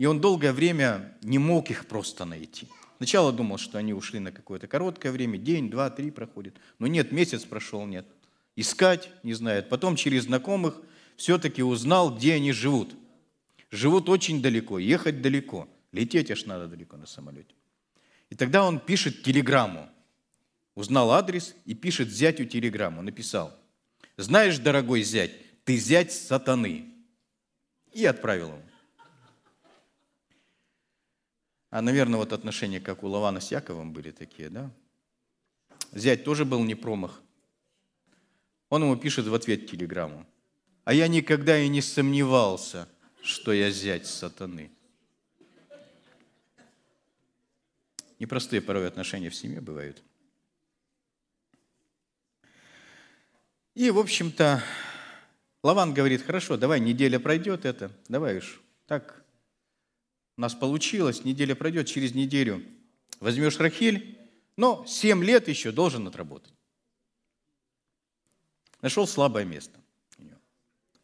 и 0.02 0.06
он 0.06 0.20
долгое 0.20 0.52
время 0.52 1.16
не 1.22 1.38
мог 1.38 1.70
их 1.70 1.86
просто 1.86 2.24
найти. 2.24 2.66
Сначала 3.02 3.32
думал, 3.32 3.58
что 3.58 3.78
они 3.78 3.92
ушли 3.92 4.20
на 4.20 4.30
какое-то 4.30 4.68
короткое 4.68 5.10
время, 5.10 5.36
день, 5.36 5.68
два, 5.68 5.90
три 5.90 6.12
проходит. 6.12 6.54
Но 6.78 6.86
нет, 6.86 7.10
месяц 7.10 7.44
прошел, 7.44 7.84
нет. 7.84 8.06
Искать 8.54 9.10
не 9.24 9.34
знает. 9.34 9.68
Потом 9.68 9.96
через 9.96 10.26
знакомых 10.26 10.80
все-таки 11.16 11.64
узнал, 11.64 12.14
где 12.14 12.34
они 12.34 12.52
живут. 12.52 12.94
Живут 13.72 14.08
очень 14.08 14.40
далеко, 14.40 14.78
ехать 14.78 15.20
далеко. 15.20 15.68
Лететь 15.90 16.30
аж 16.30 16.46
надо 16.46 16.68
далеко 16.68 16.96
на 16.96 17.06
самолете. 17.06 17.52
И 18.30 18.36
тогда 18.36 18.64
он 18.64 18.78
пишет 18.78 19.24
телеграмму. 19.24 19.88
Узнал 20.76 21.10
адрес 21.10 21.56
и 21.64 21.74
пишет 21.74 22.08
зятю 22.08 22.44
телеграмму. 22.44 23.02
Написал, 23.02 23.52
знаешь, 24.16 24.58
дорогой 24.58 25.02
зять, 25.02 25.32
ты 25.64 25.76
зять 25.76 26.12
сатаны. 26.12 26.84
И 27.92 28.04
отправил 28.04 28.50
ему. 28.50 28.62
А, 31.72 31.80
наверное, 31.80 32.18
вот 32.18 32.34
отношения, 32.34 32.80
как 32.80 33.02
у 33.02 33.08
Лавана 33.08 33.40
с 33.40 33.50
Яковом 33.50 33.94
были 33.94 34.10
такие, 34.10 34.50
да? 34.50 34.70
Зять 35.92 36.22
тоже 36.22 36.44
был 36.44 36.62
не 36.64 36.74
промах. 36.74 37.22
Он 38.68 38.82
ему 38.82 38.94
пишет 38.94 39.26
в 39.26 39.32
ответ 39.32 39.70
телеграмму. 39.70 40.26
А 40.84 40.92
я 40.92 41.08
никогда 41.08 41.58
и 41.58 41.68
не 41.68 41.80
сомневался, 41.80 42.86
что 43.22 43.54
я 43.54 43.70
зять 43.70 44.06
сатаны. 44.06 44.70
Непростые 48.18 48.60
порой 48.60 48.86
отношения 48.86 49.30
в 49.30 49.34
семье 49.34 49.62
бывают. 49.62 50.02
И, 53.74 53.88
в 53.90 53.98
общем-то, 53.98 54.62
Лаван 55.62 55.94
говорит, 55.94 56.20
хорошо, 56.20 56.58
давай, 56.58 56.80
неделя 56.80 57.18
пройдет 57.18 57.64
это, 57.64 57.90
давай 58.08 58.36
уж 58.36 58.60
так 58.86 59.21
у 60.36 60.40
нас 60.40 60.54
получилось, 60.54 61.24
неделя 61.24 61.54
пройдет, 61.54 61.86
через 61.86 62.14
неделю 62.14 62.64
возьмешь 63.20 63.58
Рахиль, 63.58 64.18
но 64.56 64.84
7 64.86 65.22
лет 65.24 65.48
еще 65.48 65.72
должен 65.72 66.06
отработать. 66.06 66.52
Нашел 68.80 69.06
слабое 69.06 69.44
место. 69.44 69.78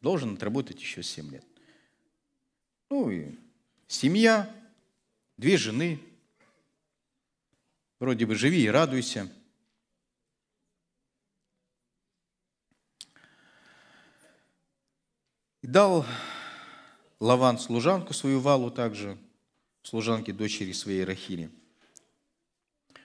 Должен 0.01 0.35
отработать 0.35 0.81
еще 0.81 1.03
7 1.03 1.31
лет. 1.31 1.45
Ну 2.91 3.11
и 3.11 3.35
семья, 3.87 4.55
две 5.37 5.57
жены. 5.57 6.01
Вроде 7.99 8.27
бы 8.27 8.35
живи 8.35 8.63
и 8.63 8.69
радуйся. 8.69 9.31
И 15.63 15.67
дал 15.67 16.07
Лаван 17.21 17.59
служанку 17.59 18.15
свою 18.15 18.39
Валу 18.39 18.71
также, 18.71 19.19
служанки 19.83 20.31
дочери 20.31 20.73
своей 20.73 21.03
Рахили. 21.05 21.51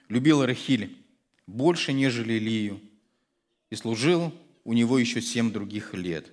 Любил 0.08 0.44
Рахиль 0.46 0.96
больше, 1.48 1.92
нежели 1.92 2.34
Лию, 2.34 2.80
и 3.70 3.76
служил 3.76 4.32
у 4.62 4.72
него 4.72 4.98
еще 4.98 5.20
семь 5.20 5.50
других 5.50 5.94
лет. 5.94 6.30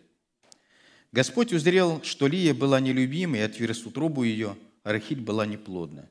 Господь 1.12 1.54
узрел, 1.54 2.02
что 2.04 2.28
Лия 2.28 2.54
была 2.54 2.80
нелюбима, 2.80 3.38
и 3.38 3.42
отверз 3.42 3.86
утробу 3.86 4.24
ее, 4.24 4.56
а 4.84 4.92
Рахиль 4.92 5.20
была 5.20 5.46
неплодна. 5.48 6.08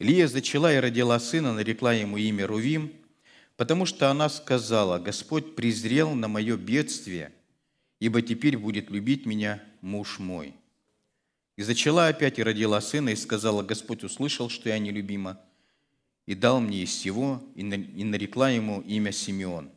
Лия 0.00 0.26
зачала 0.26 0.74
и 0.74 0.78
родила 0.78 1.20
сына, 1.20 1.54
нарекла 1.54 1.92
ему 1.92 2.16
имя 2.16 2.46
Рувим, 2.46 2.92
потому 3.56 3.86
что 3.86 4.10
она 4.10 4.28
сказала, 4.28 4.98
«Господь 4.98 5.54
презрел 5.54 6.14
на 6.14 6.26
мое 6.26 6.56
бедствие, 6.56 7.32
ибо 8.00 8.22
теперь 8.22 8.58
будет 8.58 8.90
любить 8.90 9.24
меня 9.24 9.62
муж 9.82 10.18
мой». 10.18 10.54
И 11.60 11.62
зачала 11.62 12.06
опять 12.06 12.38
и 12.38 12.42
родила 12.42 12.80
сына, 12.80 13.10
и 13.10 13.16
сказала, 13.16 13.62
Господь 13.62 14.02
услышал, 14.02 14.48
что 14.48 14.70
я 14.70 14.78
нелюбима, 14.78 15.38
и 16.24 16.34
дал 16.34 16.58
мне 16.58 16.84
из 16.84 16.88
всего, 16.88 17.44
и 17.54 17.62
нарекла 17.62 18.48
ему 18.48 18.80
имя 18.80 19.12
Симеон. 19.12 19.70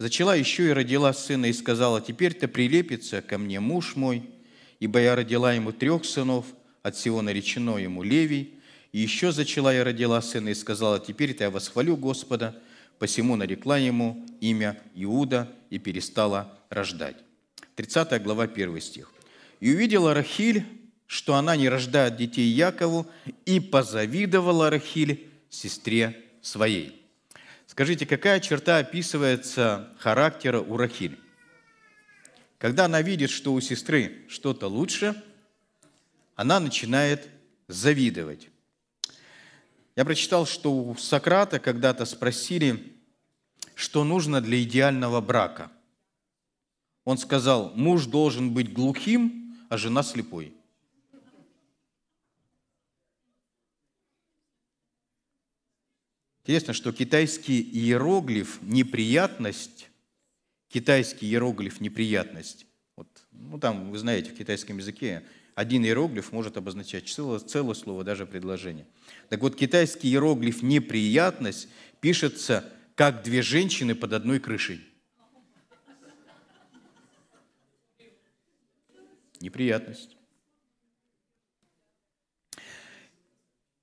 Зачала 0.00 0.36
еще 0.36 0.66
и 0.66 0.72
родила 0.72 1.12
сына, 1.12 1.46
и 1.46 1.52
сказала, 1.52 2.00
теперь-то 2.00 2.48
прилепится 2.48 3.22
ко 3.22 3.38
мне 3.38 3.60
муж 3.60 3.94
мой, 3.94 4.28
ибо 4.80 4.98
я 4.98 5.14
родила 5.14 5.52
ему 5.52 5.70
трех 5.70 6.04
сынов, 6.04 6.46
от 6.82 6.96
всего 6.96 7.22
наречено 7.22 7.78
ему 7.78 8.02
Левий, 8.02 8.58
и 8.90 8.98
еще 8.98 9.30
зачала 9.30 9.72
я 9.72 9.84
родила 9.84 10.20
сына, 10.20 10.48
и 10.48 10.54
сказала, 10.54 10.98
теперь-то 10.98 11.44
я 11.44 11.50
восхвалю 11.52 11.96
Господа, 11.96 12.60
посему 12.98 13.36
нарекла 13.36 13.78
ему 13.78 14.26
имя 14.40 14.82
Иуда 14.96 15.48
и 15.70 15.78
перестала 15.78 16.58
рождать. 16.70 17.18
30 17.76 18.20
глава, 18.20 18.48
1 18.52 18.80
стих. 18.80 19.12
«И 19.60 19.72
увидела 19.72 20.12
Рахиль, 20.12 20.64
что 21.14 21.36
она 21.36 21.54
не 21.54 21.68
рождает 21.68 22.16
детей 22.16 22.48
Якову, 22.48 23.06
и 23.46 23.60
позавидовала 23.60 24.68
Рахиль 24.68 25.30
сестре 25.48 26.24
своей. 26.42 27.06
Скажите, 27.68 28.04
какая 28.04 28.40
черта 28.40 28.78
описывается 28.78 29.94
характера 30.00 30.60
у 30.60 30.76
Рахиль? 30.76 31.16
Когда 32.58 32.86
она 32.86 33.00
видит, 33.00 33.30
что 33.30 33.52
у 33.52 33.60
сестры 33.60 34.24
что-то 34.28 34.66
лучше, 34.66 35.14
она 36.34 36.58
начинает 36.58 37.28
завидовать. 37.68 38.48
Я 39.94 40.04
прочитал, 40.04 40.46
что 40.46 40.74
у 40.74 40.96
Сократа 40.96 41.60
когда-то 41.60 42.06
спросили, 42.06 42.92
что 43.76 44.02
нужно 44.02 44.40
для 44.40 44.60
идеального 44.64 45.20
брака. 45.20 45.70
Он 47.04 47.18
сказал, 47.18 47.70
муж 47.76 48.06
должен 48.06 48.52
быть 48.52 48.72
глухим, 48.72 49.56
а 49.68 49.76
жена 49.76 50.02
слепой. 50.02 50.56
Интересно, 56.44 56.74
что 56.74 56.92
китайский 56.92 57.62
иероглиф 57.62 58.58
«неприятность», 58.60 59.88
китайский 60.68 61.24
иероглиф 61.26 61.80
«неприятность», 61.80 62.66
вот, 62.96 63.08
ну 63.32 63.58
там, 63.58 63.90
вы 63.90 63.96
знаете, 63.96 64.30
в 64.30 64.36
китайском 64.36 64.76
языке 64.76 65.24
один 65.54 65.86
иероглиф 65.86 66.32
может 66.32 66.58
обозначать 66.58 67.08
целое, 67.08 67.38
целое 67.38 67.72
слово, 67.72 68.04
даже 68.04 68.26
предложение. 68.26 68.86
Так 69.30 69.40
вот, 69.40 69.56
китайский 69.56 70.08
иероглиф 70.08 70.62
«неприятность» 70.62 71.66
пишется 72.02 72.70
как 72.94 73.22
две 73.22 73.40
женщины 73.40 73.94
под 73.94 74.12
одной 74.12 74.38
крышей. 74.38 74.84
Неприятность. 79.40 80.14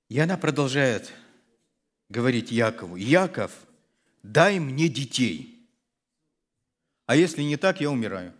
И 0.08 0.18
она 0.20 0.36
продолжает 0.36 1.12
говорить 2.12 2.52
Якову, 2.52 2.96
Яков, 2.96 3.52
дай 4.22 4.60
мне 4.60 4.88
детей, 4.88 5.66
а 7.06 7.16
если 7.16 7.42
не 7.42 7.56
так, 7.56 7.80
я 7.80 7.90
умираю. 7.90 8.32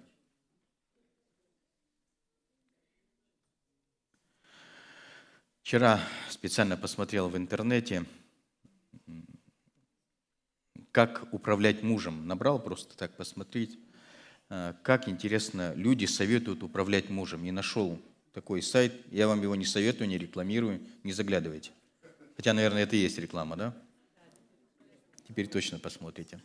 Вчера 5.63 6.01
специально 6.29 6.77
посмотрел 6.77 7.29
в 7.29 7.37
интернете, 7.37 8.05
как 10.91 11.33
управлять 11.33 11.83
мужем. 11.83 12.27
Набрал 12.27 12.63
просто 12.63 12.97
так 12.97 13.17
посмотреть, 13.17 13.79
э, 14.51 14.75
как 14.83 15.09
интересно 15.09 15.73
люди 15.75 16.05
советуют 16.05 16.63
управлять 16.63 17.09
мужем. 17.09 17.45
И 17.45 17.51
нашел 17.51 17.99
такой 18.35 18.61
сайт, 18.61 18.93
я 19.11 19.29
вам 19.29 19.41
его 19.41 19.57
не 19.57 19.65
советую, 19.65 20.09
не 20.09 20.19
рекламирую, 20.19 20.81
не 21.05 21.13
заглядывайте. 21.13 21.71
Хотя, 22.43 22.55
наверное, 22.55 22.83
это 22.83 22.97
и 22.97 22.99
есть 22.99 23.19
реклама, 23.19 23.55
да? 23.55 23.73
Теперь 25.29 25.47
точно 25.47 25.79
посмотрите. 25.79 26.43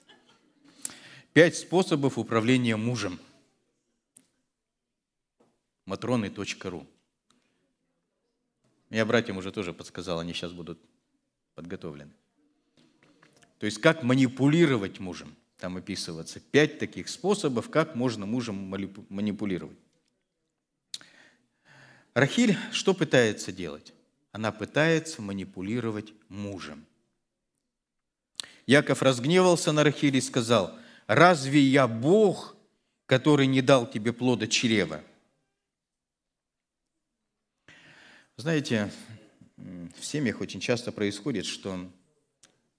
Пять 1.33 1.57
способов 1.57 2.19
управления 2.19 2.75
мужем. 2.75 3.19
Матроны.ру 5.85 6.85
я 8.91 9.05
братьям 9.07 9.37
уже 9.37 9.51
тоже 9.51 9.73
подсказал, 9.73 10.19
они 10.19 10.33
сейчас 10.33 10.51
будут 10.51 10.79
подготовлены. 11.55 12.11
То 13.57 13.65
есть 13.65 13.81
как 13.81 14.03
манипулировать 14.03 14.99
мужем. 14.99 15.35
Там 15.57 15.77
описывается 15.77 16.39
пять 16.39 16.77
таких 16.77 17.09
способов, 17.09 17.71
как 17.71 17.95
можно 17.95 18.27
мужем 18.27 18.55
манипулировать. 19.09 19.79
Рахиль 22.13 22.55
что 22.71 22.93
пытается 22.93 23.51
делать? 23.51 23.95
Она 24.37 24.51
пытается 24.51 25.19
манипулировать 25.23 26.13
мужем. 26.29 26.85
Яков 28.67 29.01
разгневался 29.01 29.71
на 29.71 29.83
Рахиль 29.83 30.15
и 30.15 30.21
сказал, 30.21 30.77
«Разве 31.07 31.59
я 31.59 31.87
Бог, 31.87 32.55
который 33.07 33.47
не 33.47 33.63
дал 33.63 33.89
тебе 33.89 34.13
плода 34.13 34.45
чрева?» 34.45 35.03
Знаете, 38.35 38.91
в 39.55 40.05
семьях 40.05 40.39
очень 40.39 40.59
часто 40.59 40.91
происходит, 40.91 41.47
что 41.47 41.91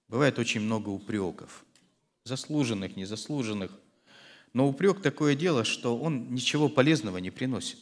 бывает 0.07 0.39
очень 0.39 0.61
много 0.61 0.87
упреков, 0.87 1.65
заслуженных, 2.23 2.95
незаслуженных. 2.95 3.77
Но 4.53 4.65
упрек 4.65 5.01
такое 5.01 5.35
дело, 5.35 5.65
что 5.65 5.99
он 5.99 6.33
ничего 6.33 6.69
полезного 6.69 7.17
не 7.17 7.31
приносит. 7.31 7.79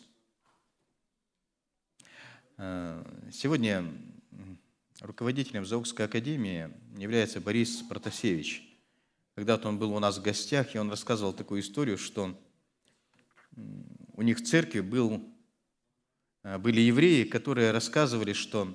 Э, 2.57 3.03
сегодня 3.31 3.85
руководителем 5.01 5.65
Заокской 5.65 6.05
академии 6.05 6.69
является 6.97 7.39
Борис 7.39 7.83
Протасевич. 7.83 8.63
Когда-то 9.35 9.67
он 9.69 9.77
был 9.77 9.93
у 9.93 9.99
нас 9.99 10.17
в 10.17 10.21
гостях, 10.21 10.75
и 10.75 10.79
он 10.79 10.89
рассказывал 10.89 11.33
такую 11.33 11.61
историю, 11.61 11.97
что 11.97 12.39
у 14.13 14.21
них 14.21 14.39
в 14.39 14.45
церкви 14.45 14.81
был 14.81 15.23
Э, 16.47 16.57
были 16.57 16.79
евреи, 16.79 17.23
которые 17.25 17.71
рассказывали, 17.71 18.31
что 18.31 18.73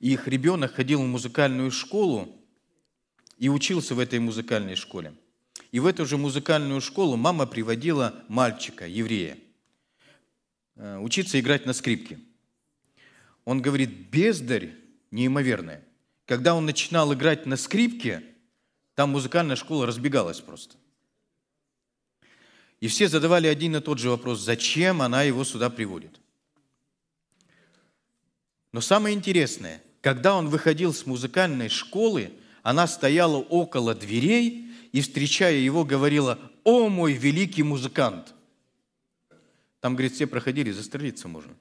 их 0.00 0.26
ребенок 0.26 0.74
ходил 0.74 1.00
в 1.00 1.06
музыкальную 1.06 1.70
школу 1.70 2.36
и 3.38 3.48
учился 3.48 3.94
в 3.94 4.00
этой 4.00 4.18
музыкальной 4.18 4.74
школе. 4.74 5.14
И 5.70 5.78
в 5.78 5.86
эту 5.86 6.04
же 6.04 6.16
музыкальную 6.18 6.80
школу 6.80 7.16
мама 7.16 7.46
приводила 7.46 8.24
мальчика, 8.28 8.86
еврея, 8.88 9.38
учиться 10.76 11.38
играть 11.38 11.66
на 11.66 11.72
скрипке. 11.72 12.18
Он 13.44 13.60
говорит, 13.60 13.90
бездарь 14.10 14.74
неимоверная. 15.10 15.84
Когда 16.26 16.54
он 16.54 16.64
начинал 16.64 17.12
играть 17.12 17.46
на 17.46 17.56
скрипке, 17.56 18.22
там 18.94 19.10
музыкальная 19.10 19.56
школа 19.56 19.86
разбегалась 19.86 20.40
просто. 20.40 20.76
И 22.80 22.88
все 22.88 23.08
задавали 23.08 23.46
один 23.46 23.76
и 23.76 23.80
тот 23.80 23.98
же 23.98 24.10
вопрос, 24.10 24.40
зачем 24.40 25.02
она 25.02 25.22
его 25.22 25.44
сюда 25.44 25.70
приводит. 25.70 26.20
Но 28.72 28.80
самое 28.80 29.14
интересное, 29.14 29.82
когда 30.00 30.34
он 30.34 30.48
выходил 30.48 30.92
с 30.92 31.06
музыкальной 31.06 31.68
школы, 31.68 32.32
она 32.62 32.86
стояла 32.86 33.36
около 33.36 33.94
дверей 33.94 34.70
и, 34.92 35.00
встречая 35.00 35.56
его, 35.56 35.84
говорила, 35.84 36.38
«О, 36.64 36.88
мой 36.88 37.12
великий 37.12 37.62
музыкант!» 37.62 38.34
Там, 39.82 39.92
говорит, 39.92 40.14
все 40.14 40.26
проходили, 40.26 40.70
застрелиться 40.70 41.28
можно. 41.28 41.54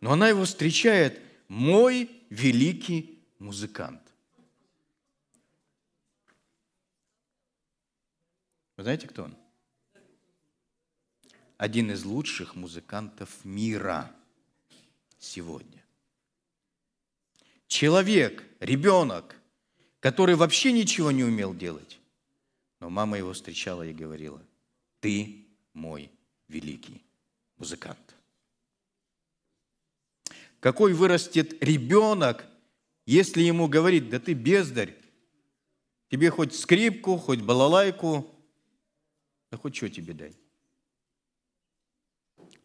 Но 0.00 0.10
она 0.10 0.28
его 0.28 0.44
встречает, 0.44 1.20
«Мой 1.46 2.10
великий 2.30 3.22
музыкант». 3.38 4.02
Вы 8.76 8.82
знаете, 8.82 9.06
кто 9.06 9.22
он? 9.22 9.36
один 11.60 11.90
из 11.90 12.06
лучших 12.06 12.56
музыкантов 12.56 13.44
мира 13.44 14.10
сегодня. 15.18 15.84
Человек, 17.66 18.42
ребенок, 18.60 19.36
который 20.00 20.36
вообще 20.36 20.72
ничего 20.72 21.10
не 21.10 21.22
умел 21.22 21.54
делать. 21.54 22.00
Но 22.80 22.88
мама 22.88 23.18
его 23.18 23.34
встречала 23.34 23.82
и 23.82 23.92
говорила, 23.92 24.42
ты 25.00 25.44
мой 25.74 26.10
великий 26.50 27.02
музыкант. 27.56 28.14
Какой 30.60 30.92
вырастет 30.92 31.62
ребенок, 31.62 32.44
если 33.06 33.40
ему 33.42 33.66
говорит, 33.68 34.10
да 34.10 34.20
ты 34.20 34.34
бездарь, 34.34 34.94
тебе 36.10 36.30
хоть 36.30 36.54
скрипку, 36.54 37.16
хоть 37.16 37.40
балалайку, 37.40 38.30
да 39.50 39.56
хоть 39.56 39.74
что 39.76 39.88
тебе 39.88 40.12
дай 40.12 40.36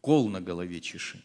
кол 0.06 0.28
на 0.28 0.40
голове 0.40 0.80
чеши. 0.80 1.20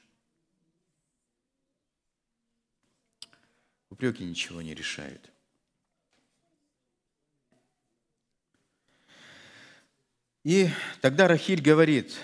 Упреки 3.91 4.23
ничего 4.23 4.63
не 4.63 4.73
решают. 4.73 5.31
И 10.43 10.67
тогда 10.99 11.27
Рахиль 11.27 11.61
говорит, 11.61 12.19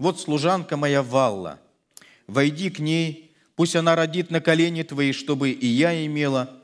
вот 0.00 0.18
служанка 0.18 0.76
моя 0.76 1.04
Валла, 1.04 1.60
войди 2.26 2.70
к 2.70 2.80
ней, 2.80 3.32
пусть 3.54 3.76
она 3.76 3.94
родит 3.94 4.30
на 4.30 4.40
колени 4.40 4.82
твои, 4.82 5.12
чтобы 5.12 5.50
и 5.50 5.66
я 5.66 6.04
имела, 6.04 6.60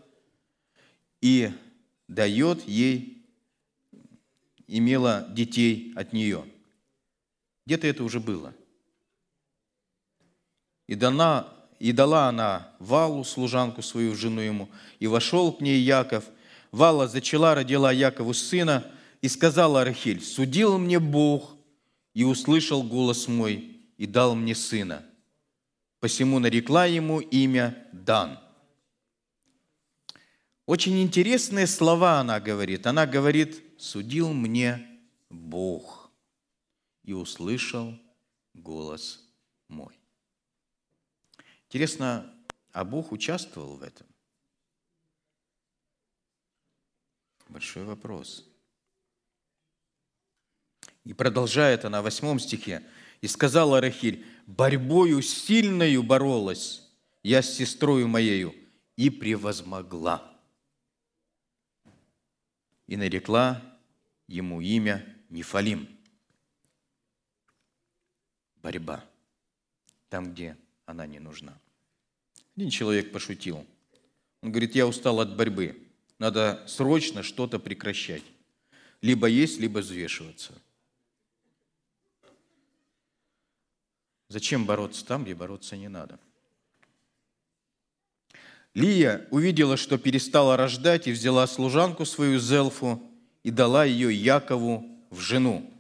и 1.21 1.53
дает 2.09 2.67
ей, 2.67 3.25
имела 4.67 5.29
детей 5.31 5.93
от 5.95 6.13
нее. 6.13 6.45
Где-то 7.67 7.87
это 7.87 8.03
уже 8.03 8.19
было– 8.19 8.53
и, 10.87 10.95
дана, 10.95 11.49
и 11.79 11.93
дала 11.93 12.29
она 12.29 12.69
Валу, 12.79 13.25
служанку 13.25 13.83
свою, 13.83 14.15
жену 14.15 14.41
ему, 14.41 14.69
и 15.01 15.07
вошел 15.07 15.53
к 15.53 15.61
ней 15.61 15.81
Яков. 15.81 16.25
Вала 16.71 17.09
зачала, 17.09 17.55
родила 17.55 17.93
Якову 17.93 18.35
сына, 18.35 18.85
и 19.21 19.29
сказала 19.29 19.85
Рахиль, 19.85 20.23
«Судил 20.23 20.79
мне 20.79 21.01
Бог, 21.01 21.56
и 22.17 22.25
услышал 22.25 22.83
голос 22.83 23.29
мой, 23.29 23.79
и 23.99 24.07
дал 24.07 24.35
мне 24.35 24.55
сына. 24.55 25.05
Посему 26.01 26.39
нарекла 26.39 26.87
ему 26.87 27.21
имя 27.21 27.87
Дан». 27.93 28.39
Очень 30.65 31.03
интересные 31.03 31.67
слова 31.67 32.19
она 32.21 32.41
говорит. 32.41 32.87
Она 32.87 33.07
говорит, 33.07 33.63
«Судил 33.79 34.33
мне 34.33 34.99
Бог, 35.29 36.11
и 37.05 37.13
услышал 37.13 37.95
голос 38.55 39.23
мой». 39.69 39.93
Интересно, 41.67 42.35
а 42.73 42.83
Бог 42.87 43.13
участвовал 43.13 43.77
в 43.77 43.83
этом? 43.83 44.07
Большой 47.51 47.85
вопрос. 47.85 48.56
И 51.07 51.15
продолжает 51.15 51.87
она 51.87 52.03
в 52.03 52.05
восьмом 52.05 52.39
стихе. 52.39 52.83
«И 53.23 53.27
сказала 53.27 53.81
Рахиль, 53.81 54.27
борьбою 54.47 55.23
сильною 55.23 56.03
боролась 56.03 56.83
я 57.27 57.43
с 57.43 57.53
сестрою 57.53 58.07
моею, 58.07 58.55
и 58.95 59.11
превозмогла. 59.11 60.23
И 62.87 62.97
нарекла 62.97 63.61
ему 64.29 64.61
имя 64.61 65.05
Нефалим. 65.29 65.89
Борьба. 68.63 69.05
Там, 70.09 70.33
где 70.33 70.57
она 70.85 71.05
не 71.07 71.19
нужна. 71.19 71.59
Один 72.55 72.71
человек 72.71 73.11
пошутил. 73.11 73.67
Он 74.41 74.53
говорит, 74.53 74.77
я 74.77 74.87
устал 74.87 75.19
от 75.19 75.37
борьбы. 75.37 75.85
Надо 76.21 76.65
срочно 76.69 77.25
что-то 77.25 77.59
прекращать. 77.59 78.23
Либо 79.03 79.27
есть, 79.27 79.59
либо 79.59 79.81
взвешиваться. 79.81 80.53
Зачем 84.37 84.67
бороться 84.67 85.03
там, 85.03 85.25
где 85.25 85.35
бороться 85.35 85.79
не 85.79 85.89
надо? 85.89 86.21
Лия 88.75 89.27
увидела, 89.31 89.79
что 89.79 89.97
перестала 89.97 90.59
рождать, 90.59 91.07
и 91.07 91.13
взяла 91.13 91.47
служанку 91.47 92.05
свою 92.05 92.39
Зелфу 92.39 93.03
и 93.45 93.51
дала 93.51 93.87
ее 93.87 94.15
Якову 94.15 94.85
в 95.09 95.21
жену. 95.21 95.73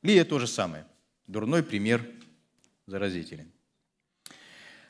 Лия 0.00 0.24
то 0.24 0.38
же 0.38 0.46
самое. 0.46 0.86
Дурной 1.26 1.64
пример 1.64 2.08
заразителен. 2.86 3.50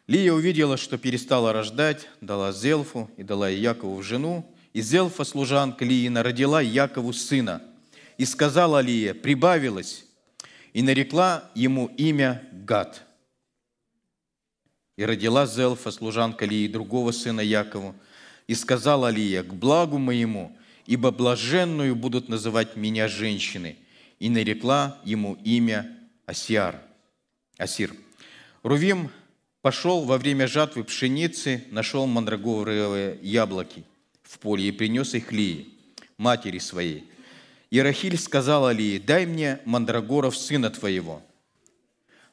Лия 0.07 0.35
увидела, 0.35 0.77
что 0.77 0.99
перестала 0.99 1.55
рождать, 1.55 2.09
дала 2.20 2.53
Зелфу 2.53 3.11
и 3.16 3.23
дала 3.23 3.49
Якову 3.49 3.96
в 3.96 4.03
жену, 4.03 4.55
и 4.75 4.83
Зелфа, 4.83 5.25
служанка 5.25 5.87
Лиина, 5.87 6.23
родила 6.23 6.61
Якову 6.61 7.14
сына. 7.14 7.62
И 8.18 8.27
сказала 8.27 8.83
Лия, 8.83 9.14
прибавилась, 9.14 10.05
и 10.73 10.83
нарекла 10.83 11.51
ему 11.55 11.87
имя 11.97 12.43
Гад. 12.53 13.03
И 14.97 15.05
родила 15.05 15.47
Зелфа, 15.47 15.91
служанка 15.91 16.45
Лии, 16.45 16.69
другого 16.69 17.13
сына 17.13 17.41
Якову. 17.41 17.95
И 18.47 18.55
сказала 18.55 19.09
Лия, 19.09 19.43
к 19.43 19.55
благу 19.55 19.99
моему, 19.99 20.57
ибо 20.87 21.11
блаженную 21.11 21.95
будут 21.97 22.29
называть 22.29 22.77
меня 22.77 23.09
женщины. 23.09 23.77
И 24.19 24.29
нарекла 24.29 25.01
ему 25.05 25.39
имя 25.45 25.97
Асиар. 26.27 26.81
Асир. 27.57 27.95
Рувим 28.63 29.11
пошел 29.63 30.05
во 30.05 30.19
время 30.19 30.47
жатвы 30.47 30.85
пшеницы, 30.85 31.65
нашел 31.71 32.07
мандрагоровые 32.07 33.19
яблоки 33.23 33.85
в 34.23 34.39
поле 34.39 34.69
и 34.69 34.73
принес 34.73 35.15
их 35.15 35.33
Лии, 35.33 35.69
матери 36.19 36.59
своей. 36.59 37.10
И 37.71 37.81
Рахиль 37.81 38.19
сказала 38.19 38.73
Лии, 38.73 38.99
дай 38.99 39.27
мне 39.27 39.61
мандрагоров 39.65 40.37
сына 40.37 40.71
твоего. 40.71 41.23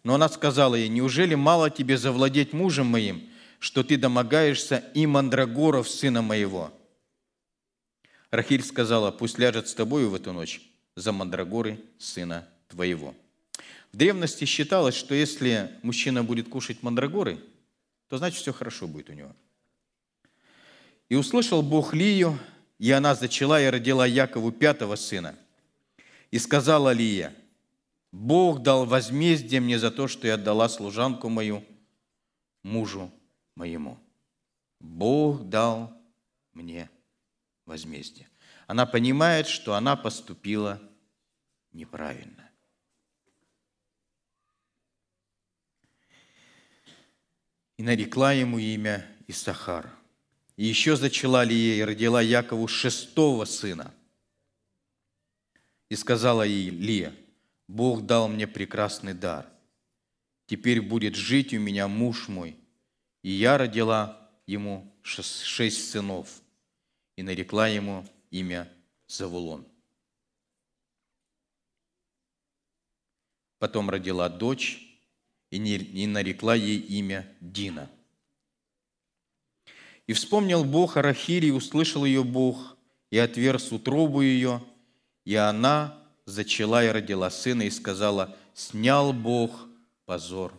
Но 0.04 0.16
она 0.16 0.30
сказала 0.30 0.76
ей, 0.76 0.90
неужели 0.90 1.36
мало 1.36 1.70
тебе 1.70 1.98
завладеть 1.98 2.54
мужем 2.54 2.88
моим, 2.88 3.30
что 3.60 3.84
ты 3.84 3.98
домогаешься 3.98 4.84
и 4.96 5.06
мандрагоров 5.06 5.88
сына 5.90 6.22
моего? 6.22 6.74
Рахиль 8.32 8.64
сказала, 8.64 9.12
пусть 9.12 9.38
ляжет 9.38 9.68
с 9.68 9.76
тобою 9.76 10.10
в 10.10 10.16
эту 10.16 10.34
ночь 10.34 10.62
за 10.96 11.12
мандрагоры 11.12 11.80
сына 12.00 12.48
твоего. 12.68 13.16
В 13.94 13.98
древности 13.98 14.46
считалось, 14.46 14.96
что 14.96 15.14
если 15.14 15.72
мужчина 15.84 16.24
будет 16.24 16.50
кушать 16.50 16.82
мандрагоры, 16.82 17.40
то 18.10 18.18
значит 18.18 18.42
все 18.42 18.54
хорошо 18.54 18.88
будет 18.88 19.10
у 19.10 19.14
него. 19.14 19.36
И 21.10 21.16
услышал 21.16 21.62
Бог 21.62 21.94
Лию, 21.94 22.38
и 22.80 22.92
она 22.92 23.16
зачала 23.16 23.62
и 23.62 23.68
родила 23.68 24.06
Якову 24.06 24.52
пятого 24.52 24.96
сына. 24.96 25.36
И 26.32 26.40
сказала 26.40 26.92
Лия, 26.92 27.34
Бог 28.12 28.62
дал 28.62 28.86
возмездие 28.86 29.62
мне 29.62 29.80
за 29.80 29.92
то, 29.92 30.08
что 30.08 30.28
я 30.28 30.36
отдала 30.36 30.70
служанку 30.70 31.30
мою 31.30 31.64
мужу 32.64 33.12
моему. 33.56 33.98
Бог 34.80 35.48
дал 35.50 35.94
мне 36.54 36.90
возмездие. 37.66 38.30
Она 38.68 38.86
понимает, 38.86 39.48
что 39.48 39.76
она 39.76 39.96
поступила 39.96 40.82
неправильно. 41.72 42.48
и 47.78 47.84
нарекла 47.84 48.34
ему 48.34 48.58
имя 48.58 49.08
Исахар. 49.28 49.97
И 50.58 50.66
еще 50.66 50.96
зачала 50.96 51.44
Лия 51.44 51.76
и 51.76 51.82
родила 51.84 52.22
Якову 52.22 52.68
шестого 52.68 53.46
сына. 53.46 53.94
И 55.90 55.96
сказала 55.96 56.42
ей 56.42 56.70
Лия, 56.72 57.16
Бог 57.68 58.06
дал 58.06 58.28
мне 58.28 58.48
прекрасный 58.48 59.14
дар. 59.14 59.48
Теперь 60.48 60.82
будет 60.82 61.16
жить 61.16 61.54
у 61.54 61.60
меня 61.60 61.88
муж 61.88 62.28
мой. 62.28 62.58
И 63.22 63.30
я 63.30 63.58
родила 63.58 64.32
ему 64.48 64.92
шесть 65.04 65.92
сынов 65.92 66.42
и 67.16 67.24
нарекла 67.24 67.68
ему 67.68 68.06
имя 68.32 68.72
Завулон. 69.08 69.66
Потом 73.60 73.90
родила 73.90 74.28
дочь 74.28 74.84
и 75.50 76.08
нарекла 76.08 76.56
ей 76.56 76.80
имя 76.80 77.32
Дина. 77.42 77.90
И 80.08 80.14
вспомнил 80.14 80.64
Бог 80.64 80.98
о 80.98 81.02
Рахиле, 81.02 81.50
и 81.50 81.52
услышал 81.52 82.06
ее 82.06 82.24
Бог, 82.24 82.78
и 83.12 83.18
отверз 83.18 83.72
утробу 83.72 84.22
ее, 84.22 84.64
и 85.26 85.36
она 85.36 86.02
зачала 86.26 86.84
и 86.84 86.90
родила 86.90 87.30
сына, 87.30 87.64
и 87.64 87.70
сказала, 87.70 88.36
«Снял 88.54 89.14
Бог 89.14 89.68
позор 90.06 90.54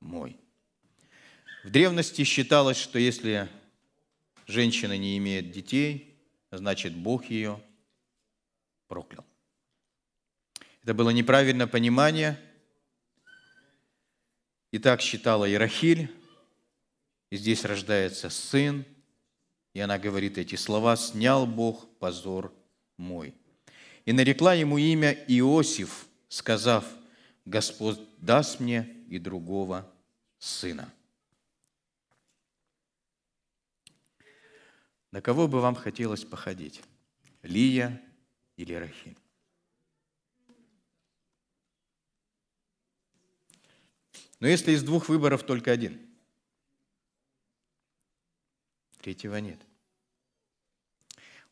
мой». 0.00 0.36
В 1.62 1.70
древности 1.70 2.24
считалось, 2.24 2.78
что 2.78 2.98
если 2.98 3.48
женщина 4.46 4.98
не 4.98 5.16
имеет 5.18 5.50
детей, 5.50 6.18
значит, 6.50 6.94
Бог 6.94 7.26
ее 7.26 7.60
проклял. 8.88 9.24
Это 10.82 10.94
было 10.94 11.10
неправильное 11.10 11.66
понимание– 11.66 12.40
и 14.74 14.78
так 14.80 15.00
считала 15.00 15.48
Ирахиль, 15.48 16.10
и 17.30 17.36
здесь 17.36 17.64
рождается 17.64 18.28
сын, 18.28 18.84
и 19.74 19.80
она 19.80 19.98
говорит 19.98 20.38
эти 20.38 20.54
слова, 20.54 20.96
«Снял 20.96 21.46
Бог 21.46 21.86
позор 21.98 22.54
мой». 22.96 23.34
И 24.04 24.12
нарекла 24.12 24.54
ему 24.54 24.78
имя 24.78 25.12
Иосиф, 25.26 26.06
сказав, 26.28 26.86
«Господь 27.44 27.98
даст 28.18 28.60
мне 28.60 28.88
и 29.08 29.18
другого 29.18 29.90
сына». 30.38 30.90
На 35.10 35.20
кого 35.20 35.48
бы 35.48 35.60
вам 35.60 35.74
хотелось 35.74 36.24
походить? 36.24 36.80
Лия 37.42 38.00
или 38.56 38.74
Рахиль? 38.74 39.16
Но 44.40 44.48
если 44.48 44.72
из 44.72 44.82
двух 44.82 45.08
выборов 45.08 45.44
только 45.44 45.72
один, 45.72 46.13
третьего 49.04 49.36
нет. 49.36 49.60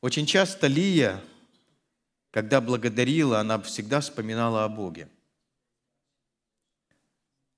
Очень 0.01 0.25
часто 0.25 0.69
Лия, 0.69 1.23
когда 2.31 2.63
благодарила, 2.63 3.41
она 3.41 3.61
всегда 3.61 4.01
вспоминала 4.01 4.65
о 4.65 4.71
Боге. 4.71 5.07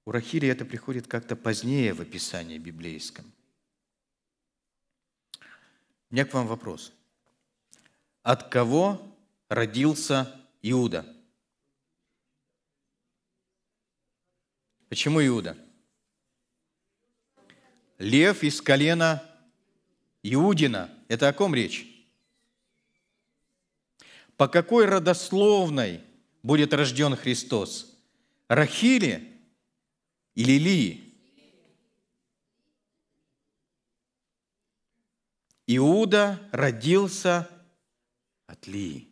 У 0.05 0.11
Рахили 0.11 0.49
это 0.49 0.65
приходит 0.65 1.07
как-то 1.07 1.37
позднее 1.37 1.95
в 1.95 2.01
описании 2.01 2.59
библейском. 2.59 3.33
У 6.11 6.15
меня 6.15 6.25
к 6.25 6.35
вам 6.35 6.49
вопрос. 6.49 6.93
От 8.23 8.49
кого 8.49 9.17
родился 9.49 10.45
Иуда? 10.61 11.07
Почему 14.89 15.25
Иуда? 15.25 15.57
Лев 17.99 18.43
из 18.43 18.61
колена 18.61 19.31
Иудина. 20.25 20.91
Это 21.09 21.29
о 21.29 21.35
ком 21.35 21.55
речь? 21.55 21.87
По 24.39 24.49
какой 24.49 24.87
родословной 24.87 26.03
будет 26.43 26.73
рожден 26.73 27.15
Христос? 27.15 27.95
Рахили 28.49 29.39
или 30.35 30.59
Лии? 30.59 31.15
Иуда 35.67 36.41
родился 36.53 37.49
от 38.47 38.67
Лии. 38.67 39.09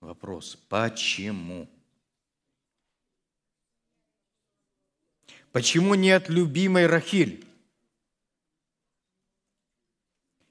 Вопрос, 0.00 0.56
почему? 0.68 1.66
Почему 5.50 5.94
нет 5.94 6.28
любимой 6.28 6.86
Рахиль? 6.86 7.47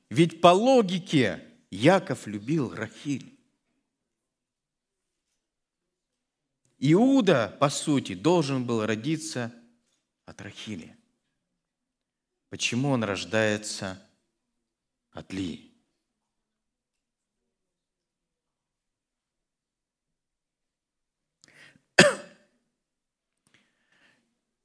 Ведь 0.09 0.41
по 0.41 0.53
логике 0.53 1.43
Яков 1.69 2.27
любил 2.27 2.73
Рахиль. 2.73 3.37
Иуда, 6.79 7.57
по 7.59 7.69
сути, 7.69 8.13
должен 8.13 8.65
был 8.65 8.85
родиться 8.85 9.53
от 10.25 10.41
Рахили. 10.41 10.97
почему 12.49 12.89
он 12.89 13.03
рождается 13.03 14.01
от 15.11 15.33
Лии. 15.33 15.73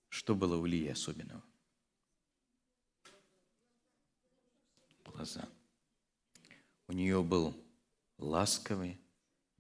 Что 0.09 0.35
было 0.35 0.57
у 0.57 0.67
Лии 0.67 0.89
особенного? 0.89 1.43
Глаза. 5.23 5.49
У 6.89 6.93
нее 6.93 7.23
был 7.23 7.55
ласковый, 8.19 9.01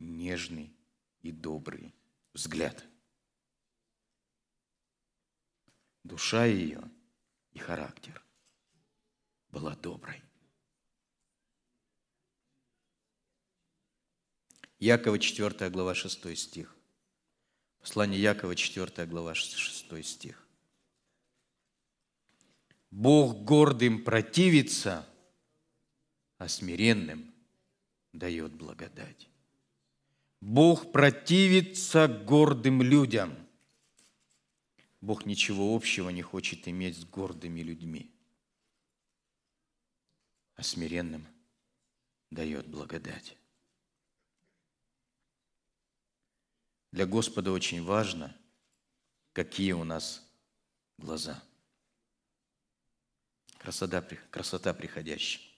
нежный 0.00 0.76
и 1.20 1.30
добрый 1.30 1.94
взгляд. 2.32 2.84
Душа 6.02 6.46
ее 6.46 6.82
и 7.52 7.60
характер 7.60 8.20
была 9.50 9.76
доброй. 9.76 10.20
Якова 14.80 15.16
4 15.16 15.70
глава 15.70 15.94
6 15.94 16.36
стих. 16.36 16.76
Послание 17.78 18.20
Якова 18.20 18.56
4 18.56 19.06
глава 19.06 19.36
6 19.36 20.04
стих. 20.04 20.44
Бог 22.90 23.44
гордым 23.44 24.02
противится, 24.02 25.08
а 26.42 26.48
смиренным 26.48 27.32
дает 28.12 28.52
благодать. 28.52 29.28
Бог 30.40 30.90
противится 30.90 32.08
гордым 32.08 32.82
людям. 32.82 33.36
Бог 35.00 35.24
ничего 35.24 35.72
общего 35.72 36.10
не 36.10 36.22
хочет 36.22 36.66
иметь 36.66 36.96
с 36.98 37.04
гордыми 37.04 37.60
людьми, 37.60 38.10
а 40.56 40.64
смиренным 40.64 41.28
дает 42.32 42.66
благодать. 42.66 43.36
Для 46.90 47.06
Господа 47.06 47.52
очень 47.52 47.84
важно, 47.84 48.36
какие 49.32 49.72
у 49.72 49.84
нас 49.84 50.28
глаза. 50.98 51.40
Красота, 53.58 54.02
красота 54.02 54.74
приходящая 54.74 55.51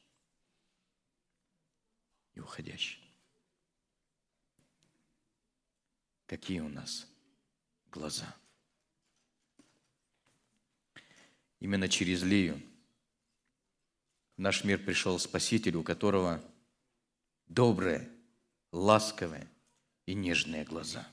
и 2.35 2.41
уходящая. 2.41 3.05
какие 6.27 6.61
у 6.61 6.69
нас 6.69 7.07
глаза. 7.91 8.35
Именно 11.61 11.89
через 11.89 12.23
Лию 12.23 12.61
в 14.37 14.41
наш 14.41 14.65
мир 14.65 14.85
пришел 14.85 15.19
Спаситель, 15.19 15.77
у 15.77 15.83
которого 15.83 16.43
добрые, 17.47 18.11
ласковые 18.73 19.49
и 20.07 20.15
нежные 20.15 20.65
глаза. 20.65 21.07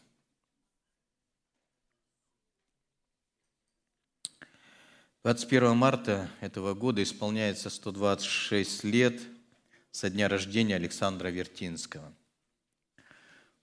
Двадцать 5.22 5.50
первого 5.50 5.76
марта 5.76 6.32
этого 6.42 6.74
года 6.74 7.04
исполняется 7.04 7.70
126 7.70 8.84
лет 8.86 9.22
со 9.92 10.10
дня 10.10 10.28
рождения 10.28 10.76
Александра 10.76 11.30
Вертинского– 11.30 12.14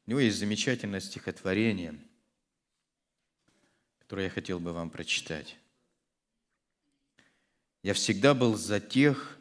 у 0.09 0.11
него 0.11 0.21
есть 0.21 0.38
замечательное 0.38 1.01
стихотворение, 1.01 1.95
которое 3.99 4.25
я 4.25 4.31
хотел 4.31 4.59
бы 4.59 4.73
вам 4.73 4.88
прочитать. 4.88 5.59
«Я 7.83 7.93
всегда 7.93 8.33
был 8.33 8.57
за 8.57 8.81
тех, 8.81 9.38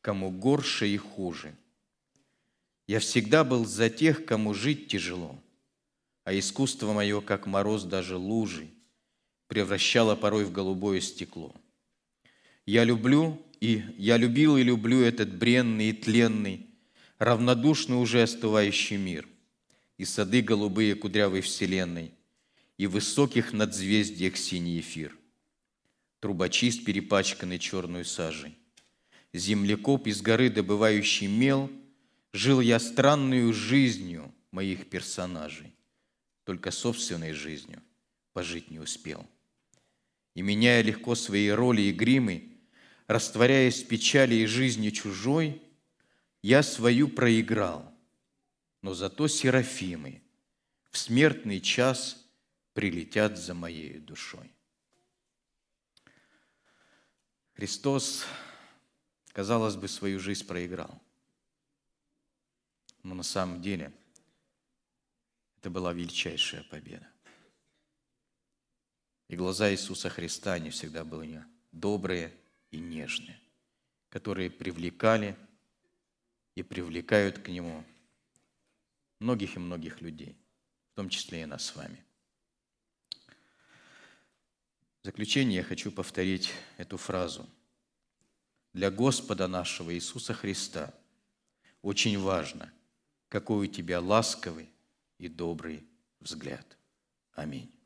кому 0.00 0.30
горше 0.30 0.88
и 0.88 0.96
хуже. 0.96 1.54
Я 2.86 3.00
всегда 3.00 3.44
был 3.44 3.66
за 3.66 3.90
тех, 3.90 4.24
кому 4.24 4.54
жить 4.54 4.88
тяжело, 4.88 5.38
а 6.24 6.32
искусство 6.38 6.94
мое, 6.94 7.20
как 7.20 7.44
мороз 7.44 7.84
даже 7.84 8.16
лужи, 8.16 8.70
превращало 9.46 10.16
порой 10.16 10.46
в 10.46 10.52
голубое 10.52 11.02
стекло. 11.02 11.54
Я 12.64 12.84
люблю 12.84 13.44
и 13.62 13.84
я 13.96 14.16
любил 14.16 14.56
и 14.56 14.64
люблю 14.64 15.02
этот 15.02 15.32
бренный 15.36 15.90
и 15.90 15.92
тленный, 15.92 16.66
равнодушный 17.18 17.96
уже 17.96 18.22
остывающий 18.22 18.96
мир 18.96 19.28
и 19.98 20.04
сады 20.04 20.42
голубые 20.42 20.96
кудрявой 20.96 21.42
вселенной, 21.42 22.10
и 22.76 22.88
высоких 22.88 23.52
надзвездиях 23.52 24.36
синий 24.36 24.80
эфир. 24.80 25.16
Трубочист, 26.18 26.84
перепачканный 26.84 27.60
черную 27.60 28.04
сажей. 28.04 28.58
Землекоп 29.32 30.08
из 30.08 30.22
горы, 30.22 30.50
добывающий 30.50 31.28
мел, 31.28 31.70
жил 32.32 32.60
я 32.60 32.80
странную 32.80 33.52
жизнью 33.52 34.34
моих 34.50 34.90
персонажей, 34.90 35.72
только 36.42 36.72
собственной 36.72 37.32
жизнью 37.32 37.80
пожить 38.32 38.72
не 38.72 38.80
успел. 38.80 39.24
И 40.34 40.42
меняя 40.42 40.82
легко 40.82 41.14
свои 41.14 41.48
роли 41.48 41.82
и 41.82 41.92
гримы, 41.92 42.48
растворяясь 43.12 43.82
в 43.82 43.88
печали 43.88 44.36
и 44.36 44.46
жизни 44.46 44.90
чужой, 44.90 45.62
я 46.42 46.62
свою 46.62 47.08
проиграл, 47.08 47.92
но 48.80 48.94
зато 48.94 49.28
серафимы 49.28 50.22
в 50.90 50.98
смертный 50.98 51.60
час 51.60 52.26
прилетят 52.72 53.38
за 53.38 53.54
моей 53.54 53.98
душой. 53.98 54.50
Христос, 57.54 58.24
казалось 59.32 59.76
бы, 59.76 59.88
свою 59.88 60.18
жизнь 60.18 60.46
проиграл. 60.46 61.00
Но 63.02 63.14
на 63.14 63.22
самом 63.22 63.60
деле 63.60 63.92
это 65.58 65.70
была 65.70 65.92
величайшая 65.92 66.64
победа. 66.64 67.06
И 69.28 69.36
глаза 69.36 69.70
Иисуса 69.70 70.08
Христа, 70.08 70.54
они 70.54 70.70
всегда 70.70 71.04
были 71.04 71.44
добрые 71.72 72.32
и 72.72 72.78
нежные, 72.78 73.38
которые 74.08 74.50
привлекали 74.50 75.36
и 76.56 76.62
привлекают 76.62 77.38
к 77.38 77.48
Нему 77.48 77.84
многих 79.20 79.56
и 79.56 79.60
многих 79.60 80.00
людей, 80.00 80.36
в 80.92 80.96
том 80.96 81.08
числе 81.08 81.42
и 81.42 81.46
нас 81.46 81.66
с 81.66 81.76
вами. 81.76 82.04
В 85.02 85.04
заключение 85.04 85.58
я 85.58 85.64
хочу 85.64 85.90
повторить 85.90 86.52
эту 86.76 86.96
фразу. 86.96 87.48
Для 88.72 88.90
Господа 88.90 89.48
нашего 89.48 89.94
Иисуса 89.94 90.32
Христа 90.32 90.94
очень 91.82 92.18
важно, 92.18 92.72
какой 93.28 93.68
у 93.68 93.70
тебя 93.70 94.00
ласковый 94.00 94.70
и 95.18 95.28
добрый 95.28 95.84
взгляд. 96.20 96.78
Аминь. 97.34 97.81